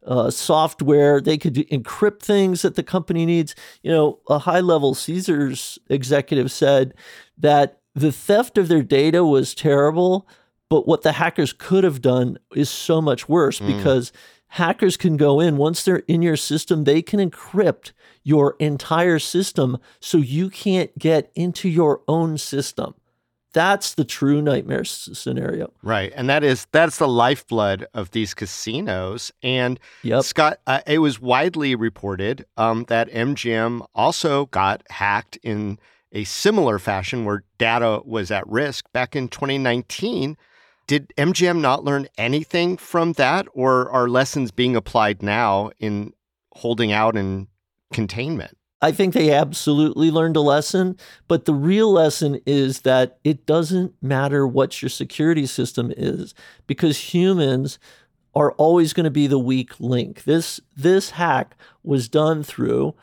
uh, 0.07 0.31
software. 0.31 1.21
They 1.21 1.39
could 1.39 1.55
encrypt 1.55 2.21
things 2.21 2.63
that 2.63 2.75
the 2.75 2.83
company 2.83 3.27
needs. 3.27 3.55
You 3.83 3.91
know, 3.91 4.21
a 4.29 4.39
high 4.39 4.61
level 4.61 4.95
Caesars 4.95 5.79
executive 5.89 6.53
said 6.53 6.95
that 7.39 7.81
the 7.95 8.13
theft 8.13 8.59
of 8.59 8.69
their 8.69 8.83
data 8.83 9.25
was 9.25 9.55
terrible, 9.55 10.29
but 10.71 10.87
what 10.87 11.03
the 11.03 11.13
hackers 11.13 11.53
could 11.53 11.85
have 11.85 12.01
done 12.01 12.39
is 12.55 12.71
so 12.71 13.03
much 13.03 13.29
worse 13.29 13.59
mm. 13.59 13.67
because 13.67 14.13
hackers 14.49 14.97
can 14.97 15.17
go 15.17 15.41
in 15.41 15.57
once 15.57 15.83
they're 15.83 16.03
in 16.09 16.23
your 16.23 16.37
system, 16.37 16.85
they 16.85 17.03
can 17.03 17.19
encrypt 17.19 17.93
your 18.23 18.57
entire 18.59 19.19
system 19.19 19.79
so 20.01 20.19
you 20.19 20.49
can't 20.49 20.97
get 20.99 21.31
into 21.35 21.69
your 21.69 22.03
own 22.07 22.39
system. 22.39 22.95
That's 23.53 23.95
the 23.95 24.05
true 24.05 24.41
nightmare 24.41 24.85
scenario. 24.85 25.73
Right. 25.83 26.13
And 26.17 26.29
that 26.29 26.43
is 26.43 26.67
that's 26.73 26.99
the 26.99 27.09
lifeblood 27.09 27.87
of 27.93 28.11
these 28.13 28.35
casinos. 28.35 29.31
And 29.43 29.79
yep. 30.03 30.25
Scott, 30.25 30.59
uh, 30.67 30.81
it 30.87 30.99
was 30.99 31.21
widely 31.21 31.75
reported 31.75 32.47
um, 32.57 32.85
that 32.89 33.11
MGM 33.11 33.87
also 33.95 34.47
got 34.47 34.83
hacked 34.91 35.37
in 35.43 35.79
a 36.13 36.25
similar 36.25 36.79
fashion 36.79 37.25
where 37.25 37.45
data 37.59 38.01
was 38.05 38.31
at 38.31 38.47
risk 38.47 38.91
back 38.93 39.17
in 39.17 39.29
2019. 39.29 40.37
Did 40.87 41.13
MGM 41.17 41.61
not 41.61 41.85
learn 41.85 42.09
anything 42.19 42.77
from 42.77 43.13
that, 43.15 43.47
or 43.55 43.91
are 43.91 44.09
lessons 44.09 44.51
being 44.51 44.77
applied 44.77 45.23
now 45.23 45.71
in 45.79 46.13
holding 46.53 46.93
out 46.93 47.17
and 47.17 47.47
containment? 47.93 48.57
I 48.83 48.91
think 48.91 49.15
they 49.15 49.33
absolutely 49.33 50.11
learned 50.11 50.37
a 50.37 50.41
lesson, 50.41 50.99
but 51.29 51.45
the 51.45 51.55
real 51.55 51.93
lesson 51.93 52.41
is 52.45 52.81
that 52.81 53.19
it 53.23 53.47
doesn't 53.47 53.95
matter 54.03 54.47
what 54.47 54.83
your 54.83 54.89
security 54.89 55.47
system 55.47 55.93
is 55.97 56.35
because 56.67 57.15
humans 57.15 57.79
are 58.35 58.53
always 58.53 58.93
going 58.93 59.05
to 59.05 59.11
be 59.11 59.29
the 59.29 59.39
weak 59.39 59.79
link. 59.79 60.25
This 60.25 60.61
this 60.77 61.11
hack 61.11 61.57
was 61.85 62.09
done 62.09 62.43
through 62.43 62.95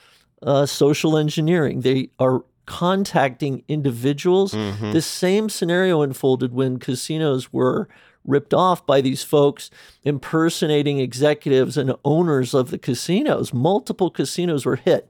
uh, 0.44 0.66
social 0.66 1.18
engineering. 1.18 1.82
They 1.82 2.10
are 2.20 2.44
contacting 2.66 3.64
individuals. 3.68 4.54
Mm-hmm. 4.54 4.92
The 4.92 5.02
same 5.02 5.50
scenario 5.50 6.02
unfolded 6.02 6.54
when 6.54 6.78
casinos 6.78 7.54
were 7.54 7.88
ripped 8.26 8.54
off 8.54 8.86
by 8.86 9.02
these 9.02 9.24
folks 9.24 9.72
impersonating 10.04 11.00
executives 11.00 11.78
and 11.78 11.96
owners 12.04 12.54
of 12.54 12.70
the 12.70 12.78
casinos. 12.78 13.54
Multiple 13.54 14.10
casinos 14.10 14.66
were 14.66 14.76
hit. 14.76 15.10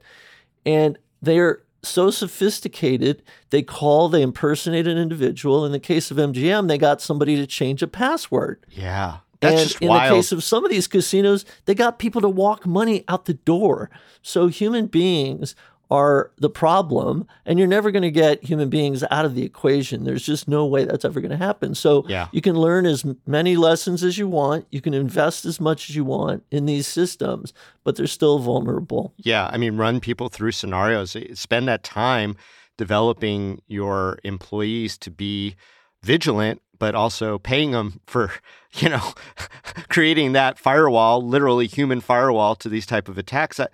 And 0.64 0.98
they're 1.22 1.62
so 1.82 2.10
sophisticated, 2.10 3.22
they 3.50 3.62
call, 3.62 4.08
they 4.08 4.22
impersonate 4.22 4.86
an 4.86 4.98
individual. 4.98 5.64
In 5.64 5.72
the 5.72 5.80
case 5.80 6.10
of 6.10 6.16
MGM, 6.16 6.68
they 6.68 6.78
got 6.78 7.00
somebody 7.00 7.36
to 7.36 7.46
change 7.46 7.82
a 7.82 7.86
password. 7.86 8.64
Yeah. 8.70 9.18
That's 9.40 9.60
and 9.60 9.68
just 9.68 9.82
in 9.82 9.88
wild. 9.88 10.12
the 10.12 10.16
case 10.16 10.32
of 10.32 10.44
some 10.44 10.64
of 10.64 10.70
these 10.70 10.86
casinos, 10.86 11.46
they 11.64 11.74
got 11.74 11.98
people 11.98 12.20
to 12.20 12.28
walk 12.28 12.66
money 12.66 13.04
out 13.08 13.24
the 13.24 13.34
door. 13.34 13.90
So 14.22 14.48
human 14.48 14.86
beings 14.86 15.54
are 15.90 16.30
the 16.38 16.50
problem 16.50 17.26
and 17.44 17.58
you're 17.58 17.68
never 17.68 17.90
going 17.90 18.02
to 18.02 18.10
get 18.10 18.44
human 18.44 18.68
beings 18.68 19.02
out 19.10 19.24
of 19.24 19.34
the 19.34 19.44
equation. 19.44 20.04
There's 20.04 20.24
just 20.24 20.46
no 20.46 20.64
way 20.66 20.84
that's 20.84 21.04
ever 21.04 21.20
going 21.20 21.32
to 21.32 21.36
happen. 21.36 21.74
So 21.74 22.04
yeah. 22.08 22.28
you 22.32 22.40
can 22.40 22.54
learn 22.54 22.86
as 22.86 23.04
many 23.26 23.56
lessons 23.56 24.04
as 24.04 24.16
you 24.16 24.28
want. 24.28 24.66
You 24.70 24.80
can 24.80 24.94
invest 24.94 25.44
as 25.44 25.60
much 25.60 25.90
as 25.90 25.96
you 25.96 26.04
want 26.04 26.44
in 26.50 26.66
these 26.66 26.86
systems 26.86 27.52
but 27.82 27.96
they're 27.96 28.06
still 28.06 28.38
vulnerable. 28.38 29.14
Yeah 29.16 29.48
i 29.52 29.56
mean 29.56 29.76
run 29.76 30.00
people 30.00 30.28
through 30.28 30.52
scenarios. 30.52 31.16
Spend 31.34 31.66
that 31.68 31.82
time 31.82 32.36
developing 32.78 33.60
your 33.66 34.18
employees 34.24 34.96
to 34.98 35.10
be 35.10 35.56
vigilant 36.02 36.62
but 36.78 36.94
also 36.94 37.38
paying 37.38 37.72
them 37.72 38.00
for 38.06 38.32
you 38.74 38.88
know 38.88 39.12
creating 39.88 40.32
that 40.32 40.58
firewall 40.58 41.26
literally 41.26 41.66
human 41.66 42.00
firewall 42.00 42.54
to 42.54 42.68
these 42.68 42.86
type 42.86 43.08
of 43.08 43.18
attacks. 43.18 43.58
I, 43.58 43.68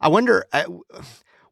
I 0.00 0.08
wonder 0.08 0.44
I, 0.52 0.66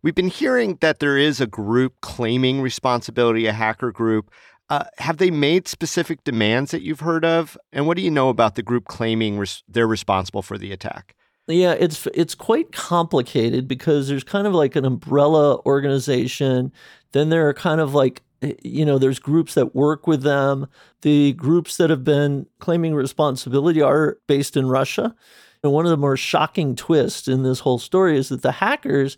We've 0.02 0.14
been 0.14 0.28
hearing 0.28 0.78
that 0.80 0.98
there 0.98 1.18
is 1.18 1.40
a 1.40 1.46
group 1.46 2.00
claiming 2.00 2.62
responsibility, 2.62 3.46
a 3.46 3.52
hacker 3.52 3.92
group. 3.92 4.30
Uh, 4.70 4.84
have 4.98 5.18
they 5.18 5.30
made 5.30 5.68
specific 5.68 6.24
demands 6.24 6.70
that 6.70 6.82
you've 6.82 7.00
heard 7.00 7.24
of? 7.24 7.58
And 7.72 7.86
what 7.86 7.96
do 7.96 8.02
you 8.02 8.10
know 8.10 8.28
about 8.28 8.54
the 8.54 8.62
group 8.62 8.86
claiming 8.86 9.38
res- 9.38 9.62
they're 9.68 9.86
responsible 9.86 10.42
for 10.42 10.56
the 10.56 10.72
attack? 10.72 11.14
Yeah, 11.48 11.72
it's 11.72 12.06
it's 12.14 12.34
quite 12.36 12.70
complicated 12.70 13.66
because 13.66 14.08
there's 14.08 14.22
kind 14.22 14.46
of 14.46 14.54
like 14.54 14.76
an 14.76 14.84
umbrella 14.84 15.58
organization. 15.66 16.72
Then 17.12 17.28
there 17.30 17.48
are 17.48 17.54
kind 17.54 17.80
of 17.80 17.92
like 17.92 18.22
eh, 18.40 18.52
you 18.62 18.84
know 18.84 18.98
there's 18.98 19.18
groups 19.18 19.54
that 19.54 19.74
work 19.74 20.06
with 20.06 20.22
them. 20.22 20.68
The 21.02 21.32
groups 21.32 21.76
that 21.78 21.90
have 21.90 22.04
been 22.04 22.46
claiming 22.60 22.94
responsibility 22.94 23.82
are 23.82 24.18
based 24.28 24.56
in 24.56 24.68
Russia. 24.68 25.14
And 25.62 25.72
one 25.72 25.84
of 25.84 25.90
the 25.90 25.96
more 25.96 26.16
shocking 26.16 26.74
twists 26.74 27.28
in 27.28 27.42
this 27.42 27.60
whole 27.60 27.78
story 27.78 28.16
is 28.16 28.30
that 28.30 28.42
the 28.42 28.52
hackers 28.52 29.16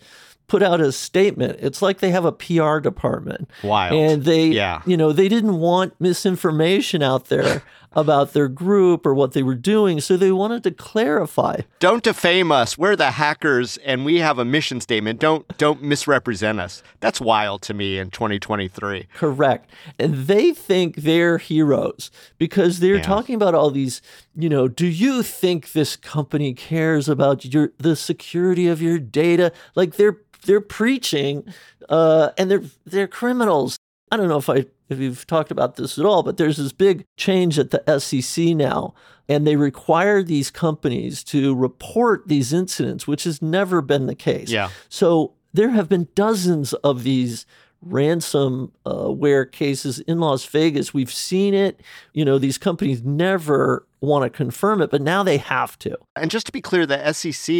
put 0.52 0.62
out 0.62 0.82
a 0.82 0.92
statement. 0.92 1.58
It's 1.62 1.80
like 1.80 2.00
they 2.00 2.10
have 2.10 2.26
a 2.26 2.30
PR 2.30 2.78
department. 2.78 3.48
Wild. 3.64 3.94
And 3.94 4.24
they, 4.24 4.48
yeah. 4.48 4.82
you 4.84 4.98
know, 4.98 5.10
they 5.10 5.26
didn't 5.26 5.58
want 5.58 5.98
misinformation 5.98 7.02
out 7.02 7.28
there 7.28 7.62
about 7.92 8.34
their 8.34 8.48
group 8.48 9.06
or 9.06 9.14
what 9.14 9.32
they 9.32 9.42
were 9.42 9.54
doing. 9.54 9.98
So 9.98 10.18
they 10.18 10.30
wanted 10.30 10.62
to 10.64 10.70
clarify. 10.70 11.60
Don't 11.78 12.02
defame 12.02 12.52
us. 12.52 12.76
We're 12.76 12.96
the 12.96 13.12
hackers 13.12 13.78
and 13.78 14.04
we 14.04 14.18
have 14.18 14.38
a 14.38 14.44
mission 14.44 14.82
statement. 14.82 15.20
Don't 15.20 15.46
don't 15.56 15.82
misrepresent 15.82 16.60
us. 16.60 16.82
That's 17.00 17.18
wild 17.18 17.62
to 17.62 17.72
me 17.72 17.98
in 17.98 18.10
2023. 18.10 19.08
Correct. 19.14 19.70
And 19.98 20.26
they 20.26 20.52
think 20.52 20.96
they're 20.96 21.38
heroes 21.38 22.10
because 22.36 22.80
they're 22.80 22.96
yeah. 22.96 23.02
talking 23.02 23.34
about 23.34 23.54
all 23.54 23.70
these, 23.70 24.02
you 24.36 24.50
know, 24.50 24.68
do 24.68 24.86
you 24.86 25.22
think 25.22 25.72
this 25.72 25.96
company 25.96 26.52
cares 26.52 27.08
about 27.08 27.46
your 27.46 27.72
the 27.78 27.96
security 27.96 28.68
of 28.68 28.82
your 28.82 28.98
data? 28.98 29.50
Like 29.74 29.96
they're 29.96 30.18
they're 30.44 30.60
preaching, 30.60 31.44
uh, 31.88 32.30
and 32.38 32.50
they're 32.50 32.64
they're 32.84 33.08
criminals. 33.08 33.76
I 34.10 34.16
don't 34.16 34.28
know 34.28 34.38
if 34.38 34.48
I 34.48 34.66
if 34.88 34.98
you've 34.98 35.26
talked 35.26 35.50
about 35.50 35.76
this 35.76 35.98
at 35.98 36.04
all, 36.04 36.22
but 36.22 36.36
there's 36.36 36.58
this 36.58 36.72
big 36.72 37.04
change 37.16 37.58
at 37.58 37.70
the 37.70 37.98
SEC 37.98 38.44
now, 38.48 38.94
and 39.28 39.46
they 39.46 39.56
require 39.56 40.22
these 40.22 40.50
companies 40.50 41.24
to 41.24 41.54
report 41.54 42.28
these 42.28 42.52
incidents, 42.52 43.06
which 43.06 43.24
has 43.24 43.40
never 43.40 43.80
been 43.80 44.06
the 44.06 44.14
case. 44.14 44.50
Yeah. 44.50 44.70
So 44.88 45.32
there 45.52 45.70
have 45.70 45.88
been 45.88 46.08
dozens 46.14 46.72
of 46.74 47.02
these 47.02 47.46
ransomware 47.86 49.50
cases 49.50 49.98
in 50.00 50.20
Las 50.20 50.44
Vegas. 50.44 50.94
We've 50.94 51.12
seen 51.12 51.54
it. 51.54 51.80
You 52.12 52.24
know, 52.24 52.38
these 52.38 52.58
companies 52.58 53.02
never 53.02 53.86
want 54.02 54.24
to 54.24 54.30
confirm 54.30 54.82
it, 54.82 54.90
but 54.90 55.00
now 55.00 55.22
they 55.22 55.38
have 55.38 55.78
to. 55.78 55.96
And 56.16 56.30
just 56.30 56.46
to 56.46 56.52
be 56.52 56.60
clear, 56.60 56.84
the 56.84 57.12
SEC, 57.12 57.54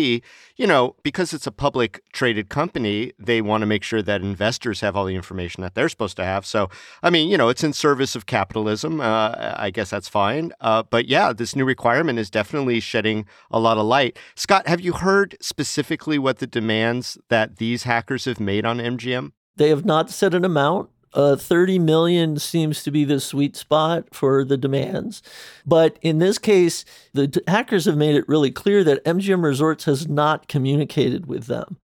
you 0.57 0.67
know, 0.67 0.97
because 1.03 1.33
it's 1.33 1.47
a 1.47 1.53
public 1.53 2.03
traded 2.13 2.49
company, 2.49 3.13
they 3.19 3.41
want 3.41 3.63
to 3.63 3.67
make 3.67 3.85
sure 3.85 4.03
that 4.03 4.21
investors 4.21 4.81
have 4.81 4.97
all 4.97 5.05
the 5.05 5.15
information 5.15 5.63
that 5.63 5.75
they're 5.75 5.89
supposed 5.89 6.17
to 6.17 6.25
have. 6.25 6.45
So, 6.45 6.69
I 7.03 7.11
mean, 7.11 7.29
you 7.29 7.39
know, 7.39 7.49
it's 7.49 7.63
in 7.63 7.73
service 7.73 8.17
of 8.17 8.27
capitalism. 8.27 9.01
Uh, 9.01 9.55
I 9.57 9.71
guess 9.71 9.91
that's 9.91 10.09
fine. 10.09 10.53
Uh, 10.61 10.83
but 10.83 11.07
yeah, 11.07 11.33
this 11.33 11.55
new 11.55 11.65
requirement 11.65 12.19
is 12.19 12.29
definitely 12.29 12.81
shedding 12.81 13.25
a 13.51 13.61
lot 13.61 13.79
of 13.79 13.87
light. 13.87 14.19
Scott, 14.35 14.67
have 14.67 14.81
you 14.81 14.95
heard 14.95 15.37
specifically 15.41 16.19
what 16.19 16.39
the 16.39 16.47
demands 16.47 17.17
that 17.29 17.57
these 17.57 17.85
hackers 17.85 18.25
have 18.25 18.41
made 18.41 18.67
on 18.67 18.79
MGM? 18.79 19.33
They 19.57 19.69
have 19.69 19.85
not 19.85 20.11
set 20.11 20.35
an 20.35 20.45
amount. 20.45 20.91
Uh, 21.15 21.37
30 21.37 21.79
million 21.79 22.39
seems 22.39 22.83
to 22.83 22.91
be 22.91 23.05
the 23.05 23.21
sweet 23.21 23.57
spot 23.57 24.15
for 24.15 24.45
the 24.45 24.57
demands. 24.57 25.23
But 25.67 25.99
in 26.01 26.19
this 26.19 26.39
case, 26.39 26.85
the 27.13 27.27
d- 27.27 27.41
hackers 27.47 27.85
have 27.85 27.97
made 27.97 28.15
it 28.15 28.29
really 28.29 28.51
clear 28.51 28.83
that 28.85 29.05
MGM 29.05 29.45
Resorts 29.45 29.85
has 29.85 30.09
not 30.09 30.49
communicated 30.49 31.27
with 31.27 31.47
them. 31.47 31.77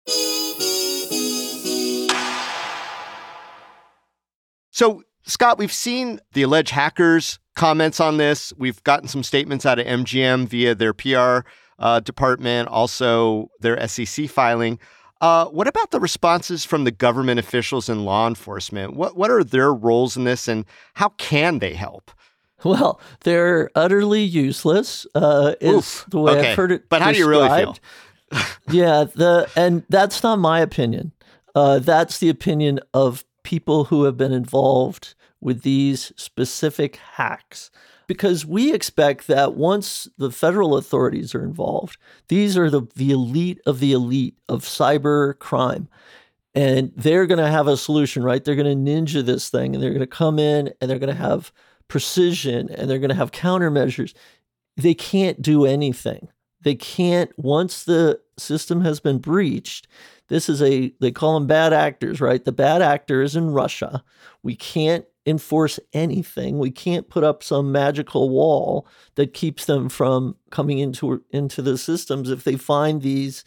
So, 4.71 5.03
Scott, 5.25 5.57
we've 5.57 5.73
seen 5.73 6.19
the 6.33 6.43
alleged 6.43 6.71
hackers' 6.71 7.37
comments 7.55 7.99
on 7.99 8.17
this. 8.17 8.53
We've 8.57 8.81
gotten 8.83 9.07
some 9.07 9.23
statements 9.23 9.65
out 9.65 9.77
of 9.77 9.85
MGM 9.85 10.47
via 10.47 10.73
their 10.73 10.93
PR 10.93 11.41
uh, 11.77 11.99
department, 11.99 12.69
also 12.69 13.49
their 13.59 13.85
SEC 13.87 14.29
filing. 14.29 14.79
Uh, 15.21 15.45
what 15.47 15.67
about 15.67 15.91
the 15.91 15.99
responses 15.99 16.63
from 16.63 16.85
the 16.85 16.91
government 16.91 17.39
officials 17.39 17.89
and 17.89 18.05
law 18.05 18.27
enforcement? 18.27 18.95
What 18.95 19.17
what 19.17 19.29
are 19.29 19.43
their 19.43 19.73
roles 19.73 20.15
in 20.15 20.23
this, 20.23 20.47
and 20.47 20.65
how 20.95 21.09
can 21.09 21.59
they 21.59 21.73
help? 21.73 22.11
Well, 22.63 22.99
they're 23.21 23.69
utterly 23.73 24.21
useless. 24.21 25.07
Uh, 25.15 25.55
is 25.61 25.75
Oof. 25.75 26.05
the 26.09 26.19
way 26.19 26.33
okay. 26.33 26.51
I've 26.51 26.57
heard 26.57 26.71
it. 26.73 26.89
But 26.89 27.01
how 27.01 27.11
described. 27.11 27.15
do 27.15 27.37
you 27.37 27.47
really 27.47 27.63
feel? 27.63 27.77
yeah, 28.69 29.05
the 29.15 29.49
and 29.55 29.83
that's 29.89 30.23
not 30.23 30.39
my 30.39 30.59
opinion. 30.59 31.13
Uh, 31.55 31.79
that's 31.79 32.19
the 32.19 32.29
opinion 32.29 32.79
of 32.93 33.23
people 33.43 33.85
who 33.85 34.03
have 34.03 34.17
been 34.17 34.33
involved 34.33 35.15
with 35.41 35.61
these 35.61 36.11
specific 36.15 36.97
hacks 37.13 37.71
because 38.09 38.43
we 38.43 38.73
expect 38.73 39.27
that 39.27 39.53
once 39.53 40.07
the 40.17 40.31
federal 40.31 40.75
authorities 40.75 41.35
are 41.35 41.43
involved, 41.43 41.99
these 42.27 42.57
are 42.57 42.67
the, 42.67 42.81
the 42.95 43.11
elite 43.11 43.61
of 43.67 43.79
the 43.79 43.91
elite 43.91 44.35
of 44.49 44.63
cyber 44.63 45.37
crime. 45.37 45.87
And 46.55 46.91
they're 46.97 47.27
going 47.27 47.37
to 47.37 47.51
have 47.51 47.67
a 47.67 47.77
solution, 47.77 48.23
right? 48.23 48.43
They're 48.43 48.55
going 48.55 48.83
to 48.83 48.91
ninja 48.91 49.23
this 49.23 49.51
thing 49.51 49.75
and 49.75 49.83
they're 49.83 49.91
going 49.91 49.99
to 49.99 50.07
come 50.07 50.39
in 50.39 50.73
and 50.81 50.89
they're 50.89 50.97
going 50.97 51.15
to 51.15 51.21
have 51.21 51.51
precision 51.87 52.71
and 52.71 52.89
they're 52.89 52.97
going 52.97 53.09
to 53.09 53.15
have 53.15 53.31
countermeasures. 53.31 54.15
They 54.75 54.95
can't 54.95 55.39
do 55.39 55.67
anything. 55.67 56.29
They 56.61 56.73
can't, 56.73 57.31
once 57.37 57.83
the 57.83 58.19
system 58.39 58.81
has 58.81 58.99
been 58.99 59.19
breached, 59.19 59.87
this 60.29 60.49
is 60.49 60.63
a, 60.63 60.91
they 60.99 61.11
call 61.11 61.35
them 61.35 61.45
bad 61.45 61.73
actors, 61.73 62.19
right? 62.19 62.43
The 62.43 62.51
bad 62.51 62.81
actor 62.81 63.21
is 63.21 63.35
in 63.35 63.51
Russia. 63.51 64.03
We 64.41 64.55
can't 64.55 65.05
enforce 65.29 65.79
anything. 65.93 66.59
We 66.59 66.71
can't 66.71 67.09
put 67.09 67.23
up 67.23 67.43
some 67.43 67.71
magical 67.71 68.29
wall 68.29 68.87
that 69.15 69.33
keeps 69.33 69.65
them 69.65 69.89
from 69.89 70.35
coming 70.49 70.79
into 70.79 71.23
into 71.31 71.61
the 71.61 71.77
systems 71.77 72.29
if 72.29 72.43
they 72.43 72.55
find 72.55 73.01
these 73.01 73.43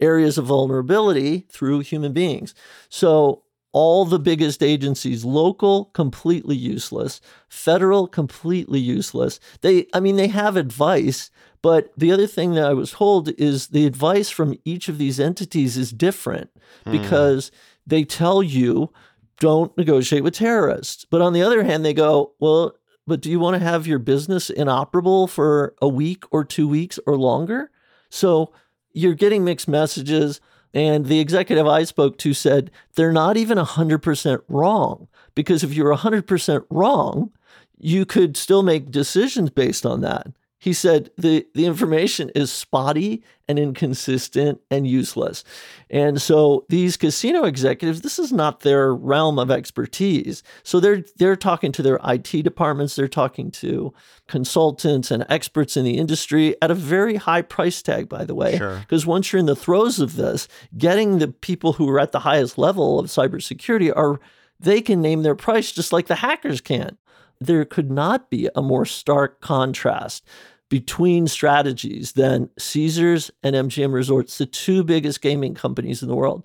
areas 0.00 0.38
of 0.38 0.46
vulnerability 0.46 1.46
through 1.50 1.80
human 1.80 2.12
beings. 2.12 2.54
So 2.88 3.42
all 3.72 4.06
the 4.06 4.18
biggest 4.18 4.62
agencies 4.62 5.22
local 5.22 5.86
completely 5.86 6.56
useless 6.56 7.20
federal 7.48 8.06
completely 8.06 8.80
useless 8.80 9.38
they 9.60 9.86
i 9.92 10.00
mean 10.00 10.16
they 10.16 10.28
have 10.28 10.56
advice 10.56 11.30
but 11.60 11.92
the 11.94 12.10
other 12.10 12.26
thing 12.26 12.54
that 12.54 12.64
i 12.64 12.72
was 12.72 12.92
told 12.92 13.28
is 13.38 13.66
the 13.68 13.84
advice 13.84 14.30
from 14.30 14.56
each 14.64 14.88
of 14.88 14.96
these 14.96 15.20
entities 15.20 15.76
is 15.76 15.92
different 15.92 16.48
hmm. 16.84 16.92
because 16.92 17.50
they 17.86 18.02
tell 18.02 18.42
you 18.42 18.90
don't 19.38 19.76
negotiate 19.76 20.24
with 20.24 20.34
terrorists. 20.34 21.04
But 21.04 21.22
on 21.22 21.32
the 21.32 21.42
other 21.42 21.62
hand, 21.62 21.84
they 21.84 21.94
go, 21.94 22.32
well, 22.38 22.76
but 23.06 23.20
do 23.20 23.30
you 23.30 23.38
want 23.38 23.54
to 23.54 23.62
have 23.62 23.86
your 23.86 23.98
business 23.98 24.50
inoperable 24.50 25.26
for 25.26 25.74
a 25.80 25.88
week 25.88 26.24
or 26.30 26.44
two 26.44 26.66
weeks 26.66 26.98
or 27.06 27.16
longer? 27.16 27.70
So 28.10 28.52
you're 28.92 29.14
getting 29.14 29.44
mixed 29.44 29.68
messages. 29.68 30.40
And 30.74 31.06
the 31.06 31.20
executive 31.20 31.66
I 31.66 31.84
spoke 31.84 32.18
to 32.18 32.34
said 32.34 32.70
they're 32.94 33.12
not 33.12 33.36
even 33.36 33.56
100% 33.56 34.42
wrong 34.48 35.08
because 35.34 35.62
if 35.62 35.72
you're 35.72 35.94
100% 35.94 36.64
wrong, 36.68 37.30
you 37.78 38.04
could 38.04 38.36
still 38.36 38.62
make 38.62 38.90
decisions 38.90 39.50
based 39.50 39.86
on 39.86 40.00
that. 40.00 40.26
He 40.58 40.72
said 40.72 41.10
the, 41.18 41.46
the 41.54 41.66
information 41.66 42.30
is 42.34 42.50
spotty 42.50 43.22
and 43.46 43.58
inconsistent 43.58 44.60
and 44.70 44.86
useless. 44.86 45.44
And 45.90 46.20
so 46.20 46.64
these 46.68 46.96
casino 46.96 47.44
executives, 47.44 48.00
this 48.00 48.18
is 48.18 48.32
not 48.32 48.60
their 48.60 48.94
realm 48.94 49.38
of 49.38 49.50
expertise. 49.50 50.42
So 50.62 50.80
they're 50.80 51.04
they're 51.18 51.36
talking 51.36 51.72
to 51.72 51.82
their 51.82 52.00
IT 52.04 52.42
departments, 52.42 52.96
they're 52.96 53.06
talking 53.06 53.50
to 53.52 53.92
consultants 54.26 55.10
and 55.10 55.26
experts 55.28 55.76
in 55.76 55.84
the 55.84 55.98
industry 55.98 56.56
at 56.62 56.70
a 56.70 56.74
very 56.74 57.16
high 57.16 57.42
price 57.42 57.82
tag, 57.82 58.08
by 58.08 58.24
the 58.24 58.34
way. 58.34 58.52
Because 58.52 59.02
sure. 59.02 59.10
once 59.10 59.32
you're 59.32 59.40
in 59.40 59.46
the 59.46 59.54
throes 59.54 60.00
of 60.00 60.16
this, 60.16 60.48
getting 60.76 61.18
the 61.18 61.28
people 61.28 61.74
who 61.74 61.88
are 61.90 62.00
at 62.00 62.12
the 62.12 62.20
highest 62.20 62.58
level 62.58 62.98
of 62.98 63.06
cybersecurity 63.06 63.92
are 63.94 64.18
they 64.58 64.80
can 64.80 65.02
name 65.02 65.22
their 65.22 65.36
price 65.36 65.70
just 65.70 65.92
like 65.92 66.06
the 66.06 66.14
hackers 66.16 66.62
can 66.62 66.96
there 67.40 67.64
could 67.64 67.90
not 67.90 68.30
be 68.30 68.48
a 68.54 68.62
more 68.62 68.84
stark 68.84 69.40
contrast 69.40 70.26
between 70.68 71.26
strategies 71.26 72.12
than 72.12 72.50
Caesars 72.58 73.30
and 73.42 73.54
MGM 73.54 73.92
Resorts, 73.92 74.38
the 74.38 74.46
two 74.46 74.82
biggest 74.82 75.20
gaming 75.20 75.54
companies 75.54 76.02
in 76.02 76.08
the 76.08 76.16
world. 76.16 76.44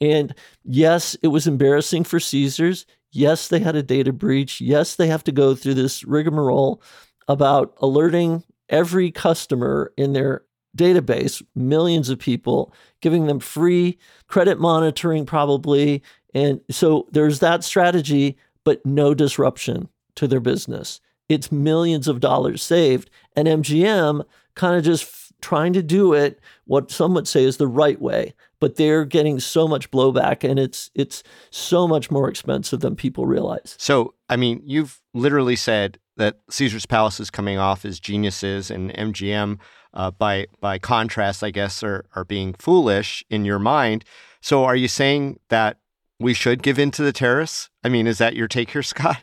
And 0.00 0.34
yes, 0.64 1.16
it 1.22 1.28
was 1.28 1.46
embarrassing 1.46 2.04
for 2.04 2.20
Caesars. 2.20 2.84
Yes, 3.10 3.48
they 3.48 3.60
had 3.60 3.76
a 3.76 3.82
data 3.82 4.12
breach. 4.12 4.60
Yes, 4.60 4.96
they 4.96 5.06
have 5.06 5.24
to 5.24 5.32
go 5.32 5.54
through 5.54 5.74
this 5.74 6.04
rigmarole 6.04 6.82
about 7.28 7.74
alerting 7.78 8.42
every 8.68 9.10
customer 9.10 9.92
in 9.96 10.12
their 10.12 10.42
database, 10.76 11.42
millions 11.54 12.10
of 12.10 12.18
people, 12.18 12.74
giving 13.00 13.26
them 13.26 13.38
free 13.38 13.96
credit 14.26 14.58
monitoring, 14.58 15.24
probably. 15.24 16.02
And 16.34 16.60
so 16.70 17.06
there's 17.12 17.38
that 17.38 17.62
strategy, 17.62 18.36
but 18.64 18.84
no 18.84 19.14
disruption 19.14 19.88
to 20.16 20.26
their 20.26 20.40
business. 20.40 21.00
It's 21.28 21.50
millions 21.50 22.08
of 22.08 22.20
dollars 22.20 22.62
saved. 22.62 23.10
And 23.34 23.48
MGM 23.48 24.24
kind 24.54 24.76
of 24.76 24.84
just 24.84 25.04
f- 25.04 25.32
trying 25.40 25.72
to 25.72 25.82
do 25.82 26.12
it 26.12 26.40
what 26.64 26.90
some 26.90 27.14
would 27.14 27.28
say 27.28 27.44
is 27.44 27.56
the 27.56 27.66
right 27.66 28.00
way, 28.00 28.34
but 28.60 28.76
they're 28.76 29.04
getting 29.04 29.40
so 29.40 29.66
much 29.68 29.90
blowback 29.90 30.48
and 30.48 30.58
it's 30.58 30.90
it's 30.94 31.22
so 31.50 31.86
much 31.86 32.10
more 32.10 32.28
expensive 32.28 32.80
than 32.80 32.96
people 32.96 33.26
realize. 33.26 33.74
So, 33.78 34.14
I 34.28 34.36
mean, 34.36 34.62
you've 34.64 35.00
literally 35.12 35.56
said 35.56 35.98
that 36.16 36.38
Caesar's 36.50 36.86
Palace 36.86 37.20
is 37.20 37.30
coming 37.30 37.58
off 37.58 37.84
as 37.84 38.00
geniuses 38.00 38.70
and 38.70 38.92
MGM 38.94 39.58
uh, 39.92 40.10
by 40.10 40.46
by 40.60 40.78
contrast, 40.78 41.42
I 41.42 41.50
guess, 41.50 41.82
are 41.82 42.04
are 42.14 42.24
being 42.24 42.54
foolish 42.54 43.24
in 43.30 43.44
your 43.44 43.58
mind. 43.58 44.04
So, 44.40 44.64
are 44.64 44.76
you 44.76 44.88
saying 44.88 45.40
that 45.48 45.78
we 46.18 46.34
should 46.34 46.62
give 46.62 46.78
in 46.78 46.90
to 46.92 47.02
the 47.02 47.12
terrorists? 47.12 47.70
I 47.82 47.88
mean, 47.88 48.06
is 48.06 48.18
that 48.18 48.36
your 48.36 48.48
take 48.48 48.70
here, 48.70 48.82
Scott? 48.94 49.22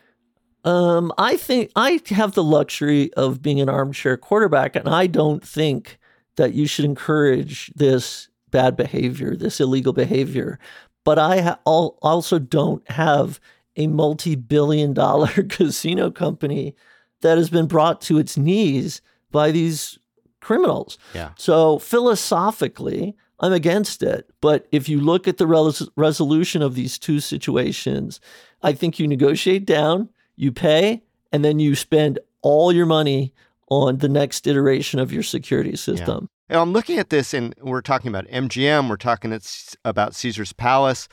Um, 0.64 1.12
I 1.18 1.38
think 1.38 1.72
I 1.76 2.02
have 2.10 2.34
the 2.34 2.44
luxury 2.44 3.14
of 3.14 3.42
being 3.42 3.60
an 3.60 3.70
armchair 3.70 4.18
quarterback, 4.18 4.76
and 4.76 4.88
I 4.88 5.08
don't 5.08 5.46
think 5.46 5.98
that 6.36 6.54
you 6.54 6.68
should 6.68 6.86
encourage 6.86 7.72
this 7.76 8.30
bad 8.52 8.76
behavior, 8.76 9.36
this 9.36 9.60
illegal 9.60 9.94
behavior. 9.94 10.60
But 11.04 11.18
I 11.18 11.42
ha- 11.42 11.60
also 11.66 12.38
don't 12.38 12.88
have 12.92 13.40
a 13.76 13.88
multi 13.88 14.36
billion 14.36 14.94
dollar 14.94 15.28
casino 15.50 16.12
company 16.12 16.76
that 17.22 17.38
has 17.38 17.50
been 17.50 17.68
brought 17.68 18.02
to 18.02 18.20
its 18.20 18.38
knees 18.38 19.02
by 19.32 19.52
these 19.52 19.98
criminals. 20.42 20.98
Yeah. 21.14 21.32
So 21.38 21.80
philosophically, 21.80 23.16
I'm 23.40 23.54
against 23.54 24.04
it. 24.04 24.30
But 24.42 24.68
if 24.72 24.88
you 24.90 25.00
look 25.00 25.28
at 25.28 25.38
the 25.38 25.48
res- 25.48 25.90
resolution 25.96 26.62
of 26.62 26.76
these 26.76 26.98
two 26.98 27.20
situations, 27.20 28.20
I 28.62 28.74
think 28.74 29.00
you 29.00 29.08
negotiate 29.08 29.66
down 29.66 30.10
you 30.36 30.52
pay, 30.52 31.04
and 31.32 31.44
then 31.44 31.60
you 31.60 31.76
spend 31.76 32.20
all 32.42 32.72
your 32.72 32.86
money 32.86 33.34
on 33.70 34.00
the 34.00 34.10
next 34.10 34.48
iteration 34.48 35.00
of 35.00 35.12
your 35.14 35.24
security 35.24 35.76
system. 35.76 36.28
Yeah. 36.50 36.62
I'm 36.62 36.74
looking 36.74 37.00
at 37.00 37.10
this, 37.10 37.34
and 37.34 37.56
we're 37.62 37.82
talking 37.82 38.10
about 38.10 38.28
MGM, 38.28 38.90
we're 38.90 38.98
talking 38.98 39.40
about 39.86 40.16
Caesar's 40.16 40.52
Palace. 40.52 41.08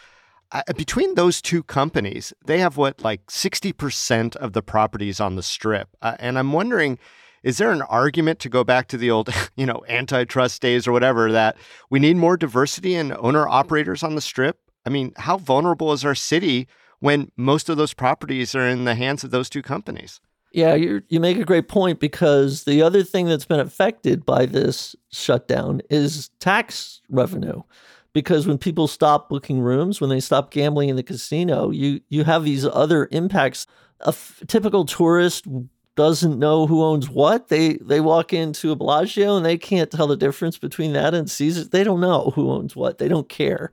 Uh, 0.50 0.62
between 0.76 1.14
those 1.14 1.40
two 1.40 1.62
companies, 1.62 2.32
they 2.46 2.58
have 2.58 2.76
what, 2.76 3.02
like 3.02 3.24
60% 3.26 4.34
of 4.36 4.54
the 4.54 4.62
properties 4.62 5.20
on 5.20 5.36
the 5.36 5.42
strip. 5.42 5.88
Uh, 6.02 6.16
and 6.18 6.38
I'm 6.38 6.52
wondering, 6.52 6.98
is 7.42 7.58
there 7.58 7.70
an 7.70 7.82
argument 7.82 8.40
to 8.40 8.48
go 8.48 8.64
back 8.64 8.88
to 8.88 8.96
the 8.96 9.10
old, 9.10 9.28
you 9.56 9.66
know, 9.66 9.84
antitrust 9.88 10.60
days 10.60 10.88
or 10.88 10.92
whatever 10.92 11.30
that 11.30 11.56
we 11.90 12.00
need 12.00 12.16
more 12.16 12.36
diversity 12.36 12.94
in 12.94 13.14
owner 13.18 13.46
operators 13.46 14.02
on 14.02 14.14
the 14.14 14.20
strip? 14.20 14.58
I 14.84 14.90
mean, 14.90 15.12
how 15.16 15.36
vulnerable 15.36 15.92
is 15.92 16.04
our 16.04 16.14
city 16.14 16.66
when 17.00 17.30
most 17.36 17.68
of 17.68 17.76
those 17.76 17.94
properties 17.94 18.54
are 18.54 18.66
in 18.66 18.84
the 18.84 18.94
hands 18.94 19.24
of 19.24 19.30
those 19.30 19.48
two 19.48 19.62
companies. 19.62 20.20
Yeah, 20.52 20.74
you 20.74 21.02
you 21.08 21.20
make 21.20 21.38
a 21.38 21.44
great 21.44 21.68
point 21.68 22.00
because 22.00 22.64
the 22.64 22.82
other 22.82 23.02
thing 23.02 23.26
that's 23.26 23.44
been 23.44 23.60
affected 23.60 24.24
by 24.24 24.46
this 24.46 24.96
shutdown 25.10 25.82
is 25.90 26.30
tax 26.40 27.00
revenue. 27.10 27.62
Because 28.14 28.46
when 28.46 28.58
people 28.58 28.88
stop 28.88 29.28
booking 29.28 29.60
rooms, 29.60 30.00
when 30.00 30.10
they 30.10 30.20
stop 30.20 30.50
gambling 30.50 30.88
in 30.88 30.96
the 30.96 31.02
casino, 31.02 31.70
you 31.70 32.00
you 32.08 32.24
have 32.24 32.44
these 32.44 32.64
other 32.64 33.08
impacts. 33.12 33.66
A 34.00 34.08
f- 34.08 34.42
typical 34.46 34.86
tourist 34.86 35.44
doesn't 35.96 36.38
know 36.38 36.66
who 36.66 36.82
owns 36.82 37.10
what. 37.10 37.48
They 37.48 37.74
they 37.74 38.00
walk 38.00 38.32
into 38.32 38.72
a 38.72 38.76
Bellagio 38.76 39.36
and 39.36 39.44
they 39.44 39.58
can't 39.58 39.90
tell 39.90 40.06
the 40.06 40.16
difference 40.16 40.56
between 40.56 40.94
that 40.94 41.12
and 41.12 41.30
Caesars. 41.30 41.68
They 41.68 41.84
don't 41.84 42.00
know 42.00 42.32
who 42.34 42.50
owns 42.50 42.74
what. 42.74 42.98
They 42.98 43.08
don't 43.08 43.28
care. 43.28 43.70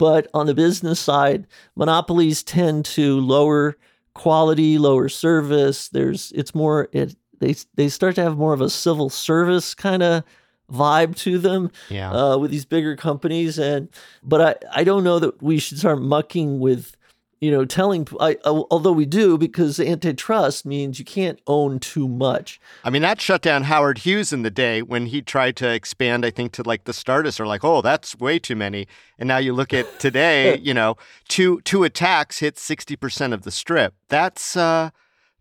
But 0.00 0.28
on 0.32 0.46
the 0.46 0.54
business 0.54 0.98
side, 0.98 1.46
monopolies 1.76 2.42
tend 2.42 2.86
to 2.96 3.20
lower 3.20 3.76
quality, 4.14 4.78
lower 4.78 5.10
service. 5.10 5.88
There's 5.90 6.32
it's 6.34 6.54
more 6.54 6.88
it 6.92 7.14
they 7.38 7.54
they 7.74 7.90
start 7.90 8.14
to 8.14 8.22
have 8.22 8.38
more 8.38 8.54
of 8.54 8.62
a 8.62 8.70
civil 8.70 9.10
service 9.10 9.74
kind 9.74 10.02
of 10.02 10.24
vibe 10.72 11.16
to 11.16 11.36
them 11.36 11.70
Yeah. 11.90 12.12
uh, 12.12 12.38
with 12.38 12.50
these 12.50 12.64
bigger 12.64 12.96
companies 12.96 13.58
and 13.58 13.88
but 14.22 14.40
I, 14.72 14.80
I 14.80 14.84
don't 14.84 15.04
know 15.04 15.18
that 15.18 15.42
we 15.42 15.58
should 15.58 15.78
start 15.78 16.00
mucking 16.00 16.60
with 16.60 16.96
you 17.40 17.50
know 17.50 17.64
telling 17.64 18.06
I, 18.20 18.36
although 18.44 18.92
we 18.92 19.06
do 19.06 19.38
because 19.38 19.80
antitrust 19.80 20.66
means 20.66 20.98
you 20.98 21.04
can't 21.04 21.40
own 21.46 21.78
too 21.78 22.08
much 22.08 22.60
I 22.82 22.90
mean, 22.90 23.02
that 23.02 23.20
shut 23.20 23.42
down 23.42 23.64
Howard 23.64 23.98
Hughes 23.98 24.32
in 24.32 24.42
the 24.42 24.50
day 24.50 24.82
when 24.82 25.06
he 25.06 25.20
tried 25.22 25.56
to 25.56 25.68
expand, 25.68 26.24
I 26.24 26.30
think, 26.30 26.52
to 26.52 26.62
like 26.62 26.84
the 26.84 26.92
Stardust 26.92 27.40
are 27.40 27.46
like, 27.46 27.64
oh, 27.64 27.82
that's 27.82 28.18
way 28.18 28.38
too 28.38 28.56
many. 28.56 28.86
And 29.18 29.28
now 29.28 29.38
you 29.38 29.52
look 29.52 29.74
at 29.74 29.98
today, 30.00 30.58
you 30.58 30.74
know, 30.74 30.96
two 31.28 31.60
two 31.62 31.84
attacks 31.84 32.38
hit 32.38 32.56
60% 32.56 33.32
of 33.32 33.42
the 33.42 33.50
strip. 33.50 33.94
That's 34.08 34.56
uh 34.56 34.90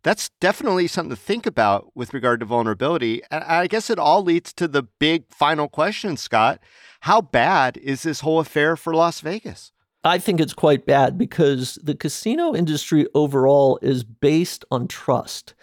that's 0.01 0.29
definitely 0.39 0.87
something 0.87 1.09
to 1.09 1.21
think 1.21 1.45
about 1.45 1.91
with 1.93 2.13
regard 2.13 2.39
to 2.39 2.45
vulnerability. 2.45 3.21
And 3.29 3.43
I 3.43 3.67
guess 3.67 3.89
it 3.89 3.99
all 3.99 4.23
leads 4.23 4.53
to 4.53 4.67
the 4.67 4.83
big 4.83 5.25
final 5.29 5.67
question, 5.67 6.15
Scott. 6.15 6.59
How 7.01 7.21
bad 7.21 7.77
is 7.77 8.03
this 8.03 8.21
whole 8.21 8.39
affair 8.39 8.77
for 8.77 8.93
Las 8.93 9.19
Vegas? 9.19 9.71
I 10.03 10.17
think 10.17 10.39
it's 10.39 10.53
quite 10.53 10.85
bad 10.85 11.17
because 11.17 11.77
the 11.83 11.95
casino 11.95 12.55
industry 12.55 13.05
overall 13.13 13.79
is 13.81 14.03
based 14.03 14.63
on 14.71 14.87
trust. 14.87 15.53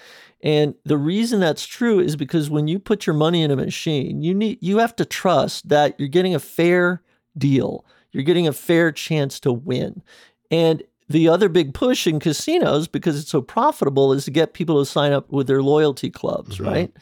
And 0.43 0.75
the 0.85 0.99
reason 0.99 1.41
that's 1.41 1.67
true 1.67 1.99
is 1.99 2.15
because 2.17 2.51
when 2.51 2.69
you 2.69 2.79
put 2.79 3.07
your 3.07 3.15
money 3.15 3.43
in 3.43 3.51
a 3.51 3.57
machine, 3.57 4.21
you 4.23 4.35
need 4.35 4.59
you 4.61 4.79
have 4.79 4.95
to 4.97 5.05
trust 5.07 5.69
that 5.71 5.99
you're 5.99 6.09
getting 6.09 6.35
a 6.35 6.39
fair 6.39 7.03
deal. 7.39 7.85
You're 8.13 8.23
getting 8.25 8.47
a 8.47 8.53
fair 8.53 8.93
chance 8.93 9.41
to 9.41 9.53
win. 9.53 10.03
And 10.51 10.83
the 11.09 11.29
other 11.29 11.49
big 11.49 11.73
push 11.73 12.07
in 12.07 12.21
casinos 12.21 12.89
because 12.89 13.19
it's 13.19 13.31
so 13.31 13.41
profitable 13.41 14.13
is 14.13 14.25
to 14.27 14.31
get 14.31 14.53
people 14.55 14.79
to 14.81 14.91
sign 14.91 15.13
up 15.13 15.31
with 15.33 15.47
their 15.47 15.63
loyalty 15.63 16.11
clubs, 16.11 16.59
Mhm. 16.59 16.67
right? 16.67 16.93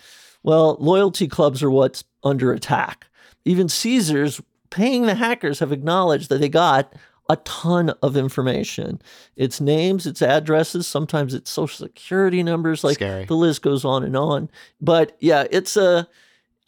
Well, 0.42 0.76
loyalty 0.78 1.26
clubs 1.26 1.62
are 1.62 1.70
what's 1.70 2.04
under 2.22 2.52
attack. 2.52 3.06
Even 3.44 3.68
Caesars 3.68 4.40
paying 4.70 5.02
the 5.06 5.14
hackers 5.14 5.58
have 5.58 5.72
acknowledged 5.72 6.28
that 6.28 6.40
they 6.40 6.48
got 6.48 6.92
a 7.28 7.36
ton 7.36 7.90
of 8.02 8.16
information. 8.16 9.00
It's 9.36 9.60
names, 9.60 10.06
it's 10.06 10.22
addresses, 10.22 10.86
sometimes 10.86 11.34
it's 11.34 11.50
social 11.50 11.86
security 11.86 12.42
numbers, 12.42 12.84
like 12.84 12.96
Scary. 12.96 13.24
the 13.24 13.36
list 13.36 13.62
goes 13.62 13.84
on 13.84 14.04
and 14.04 14.16
on. 14.16 14.50
But 14.80 15.16
yeah, 15.20 15.46
it's 15.50 15.76
a 15.76 16.08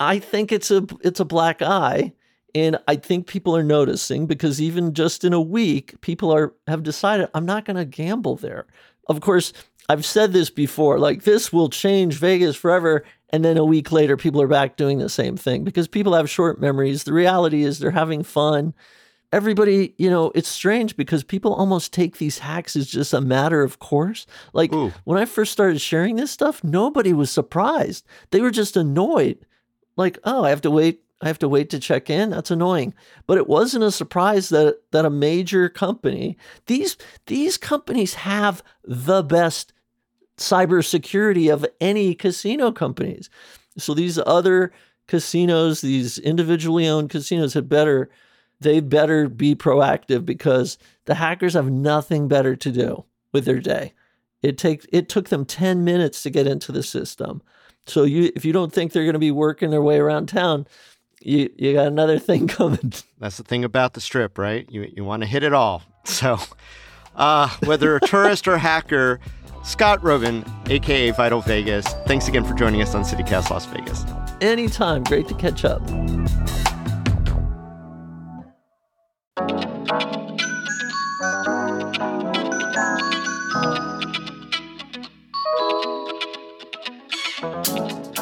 I 0.01 0.19
think 0.19 0.53
it's 0.53 0.71
a 0.71 0.87
it's 1.03 1.21
a 1.21 1.25
black 1.25 1.62
eye 1.62 2.12
and 2.55 2.79
I 2.88 2.97
think 2.97 3.27
people 3.27 3.55
are 3.55 3.62
noticing 3.62 4.27
because 4.27 4.62
even 4.62 4.95
just 4.95 5.25
in 5.25 5.35
a 5.35 5.40
week, 5.40 6.01
people 6.01 6.33
are 6.33 6.55
have 6.66 6.83
decided 6.83 7.29
I'm 7.35 7.47
not 7.47 7.66
going 7.66 7.77
to 7.77 7.85
gamble 7.85 8.37
there. 8.37 8.66
Of 9.09 9.21
course, 9.21 9.53
I've 9.88 10.07
said 10.07 10.33
this 10.33 10.51
before, 10.51 10.99
like 10.99 11.25
this 11.25 11.53
will 11.53 11.69
change 11.69 12.14
Vegas 12.14 12.57
forever 12.57 13.05
and 13.31 13.45
then 13.45 13.59
a 13.59 13.64
week 13.64 13.92
later 13.92 14.16
people 14.16 14.40
are 14.40 14.49
back 14.49 14.77
doing 14.77 14.99
the 14.99 15.09
same 15.09 15.37
thing 15.37 15.64
because 15.64 15.88
people 15.88 16.14
have 16.14 16.31
short 16.31 16.61
memories. 16.61 17.05
The 17.05 17.12
reality 17.12 17.62
is 17.62 17.79
they're 17.79 17.90
having 17.90 18.23
fun 18.23 18.73
everybody, 19.33 19.95
you 19.99 20.11
know, 20.11 20.33
it's 20.35 20.49
strange 20.49 20.97
because 20.97 21.25
people 21.25 21.55
almost 21.55 21.93
take 21.93 22.19
these 22.19 22.39
hacks 22.39 22.77
as 22.77 22.87
just 22.87 23.12
a 23.12 23.21
matter 23.21 23.62
of 23.62 23.79
course. 23.79 24.27
Like 24.53 24.73
Ooh. 24.73 24.93
when 25.05 25.19
I 25.19 25.25
first 25.25 25.53
started 25.53 25.81
sharing 25.81 26.17
this 26.17 26.31
stuff, 26.31 26.62
nobody 26.62 27.12
was 27.12 27.31
surprised. 27.31 28.07
They 28.31 28.41
were 28.41 28.51
just 28.51 28.77
annoyed. 28.77 29.45
Like, 29.97 30.19
oh, 30.25 30.45
I 30.45 30.51
have 30.51 30.62
to 30.62 30.71
wait. 30.71 31.03
I 31.23 31.29
have 31.29 31.39
to 31.39 31.49
wait 31.49 31.71
to 31.71 31.79
check 31.79 32.11
in. 32.11 32.29
That's 32.29 32.51
annoying. 32.51 32.93
But 33.27 33.39
it 33.39 33.47
wasn't 33.47 33.85
a 33.85 33.91
surprise 33.91 34.51
that 34.51 34.83
that 34.91 35.07
a 35.07 35.11
major 35.11 35.69
company, 35.69 36.37
these 36.67 36.97
these 37.27 37.57
companies 37.57 38.15
have 38.15 38.62
the 38.85 39.23
best 39.23 39.73
cybersecurity 40.37 41.51
of 41.51 41.65
any 41.81 42.15
casino 42.15 42.71
companies. 42.71 43.31
So 43.79 43.95
these 43.95 44.19
other 44.27 44.73
casinos, 45.07 45.81
these 45.81 46.19
individually 46.19 46.87
owned 46.87 47.11
casinos 47.11 47.55
had 47.55 47.69
better 47.69 48.11
they 48.61 48.81
better 48.81 49.29
be 49.29 49.55
proactive 49.55 50.25
because 50.25 50.79
the 51.05 51.14
hackers 51.14 51.55
have 51.55 51.71
nothing 51.71 52.29
better 52.29 52.57
to 52.57 52.73
do 52.73 53.05
with 53.33 53.45
their 53.45 53.61
day. 53.61 53.92
It 54.42 54.59
takes 54.59 54.87
it 54.92 55.09
took 55.09 55.29
them 55.29 55.45
10 55.45 55.85
minutes 55.85 56.23
to 56.23 56.31
get 56.31 56.47
into 56.47 56.73
the 56.73 56.83
system. 56.83 57.42
So 57.87 58.05
you 58.05 58.31
if 58.37 58.45
you 58.45 58.53
don't 58.53 58.73
think 58.73 58.92
they're 58.92 59.05
going 59.05 59.14
to 59.14 59.19
be 59.19 59.31
working 59.31 59.71
their 59.71 59.83
way 59.83 59.99
around 59.99 60.27
town, 60.27 60.66
you 61.21 61.51
you 61.57 61.73
got 61.73 61.87
another 61.87 62.19
thing 62.29 62.47
coming. 62.49 62.92
That's 63.19 63.37
the 63.37 63.45
thing 63.45 63.64
about 63.64 63.95
the 63.95 64.01
strip, 64.01 64.38
right? 64.38 64.66
You 64.71 64.90
you 64.95 65.05
want 65.05 65.23
to 65.23 65.29
hit 65.29 65.42
it 65.42 65.53
all. 65.53 65.83
So, 66.07 66.38
uh, 67.16 67.49
whether 67.64 67.97
a 67.97 68.01
tourist 68.01 68.47
or 68.47 68.59
hacker, 68.59 69.19
Scott 69.64 70.01
Roeben, 70.03 70.49
aka 70.71 71.11
Vital 71.11 71.40
Vegas, 71.40 71.85
thanks 72.07 72.29
again 72.29 72.45
for 72.45 72.55
joining 72.55 72.81
us 72.81 72.95
on 72.95 73.03
CityCast 73.03 73.51
Las 73.51 73.66
Vegas. 73.66 74.05
Anytime, 74.40 75.03
great 75.03 75.27
to 75.27 75.35
catch 75.35 75.64
up. 75.64 75.83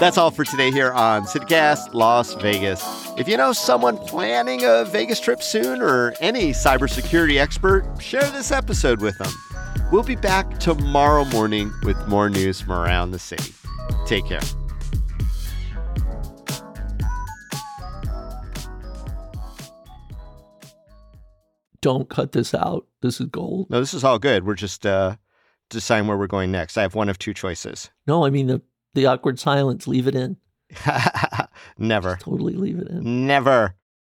That's 0.00 0.18
all 0.18 0.30
for 0.32 0.44
today 0.44 0.70
here 0.72 0.92
on 0.92 1.22
CityCast 1.24 1.94
Las 1.94 2.34
Vegas. 2.34 2.82
If 3.16 3.28
you 3.28 3.36
know 3.36 3.52
someone 3.52 3.96
planning 3.96 4.64
a 4.64 4.84
Vegas 4.84 5.20
trip 5.20 5.40
soon 5.40 5.80
or 5.80 6.14
any 6.20 6.50
cybersecurity 6.50 7.40
expert, 7.40 7.88
share 8.00 8.28
this 8.30 8.50
episode 8.50 9.00
with 9.00 9.16
them. 9.18 9.32
We'll 9.92 10.02
be 10.02 10.16
back 10.16 10.58
tomorrow 10.58 11.24
morning 11.26 11.72
with 11.84 11.96
more 12.08 12.28
news 12.28 12.60
from 12.60 12.72
around 12.72 13.12
the 13.12 13.18
city. 13.20 13.54
Take 14.06 14.26
care. 14.26 14.40
Don't 21.84 22.08
cut 22.08 22.32
this 22.32 22.54
out. 22.54 22.86
This 23.02 23.20
is 23.20 23.26
gold. 23.26 23.68
No, 23.68 23.78
this 23.78 23.92
is 23.92 24.04
all 24.04 24.18
good. 24.18 24.46
We're 24.46 24.54
just 24.54 24.86
uh, 24.86 25.16
deciding 25.68 26.08
where 26.08 26.16
we're 26.16 26.26
going 26.26 26.50
next. 26.50 26.78
I 26.78 26.80
have 26.80 26.94
one 26.94 27.10
of 27.10 27.18
two 27.18 27.34
choices. 27.34 27.90
No, 28.06 28.24
I 28.24 28.30
mean 28.30 28.46
the 28.46 28.62
the 28.94 29.04
awkward 29.04 29.38
silence. 29.38 29.86
Leave 29.86 30.06
it 30.08 30.14
in. 30.14 30.38
Never. 31.78 32.16
Totally 32.22 32.54
leave 32.54 32.78
it 32.78 32.88
in. 32.88 33.26
Never. 33.26 33.76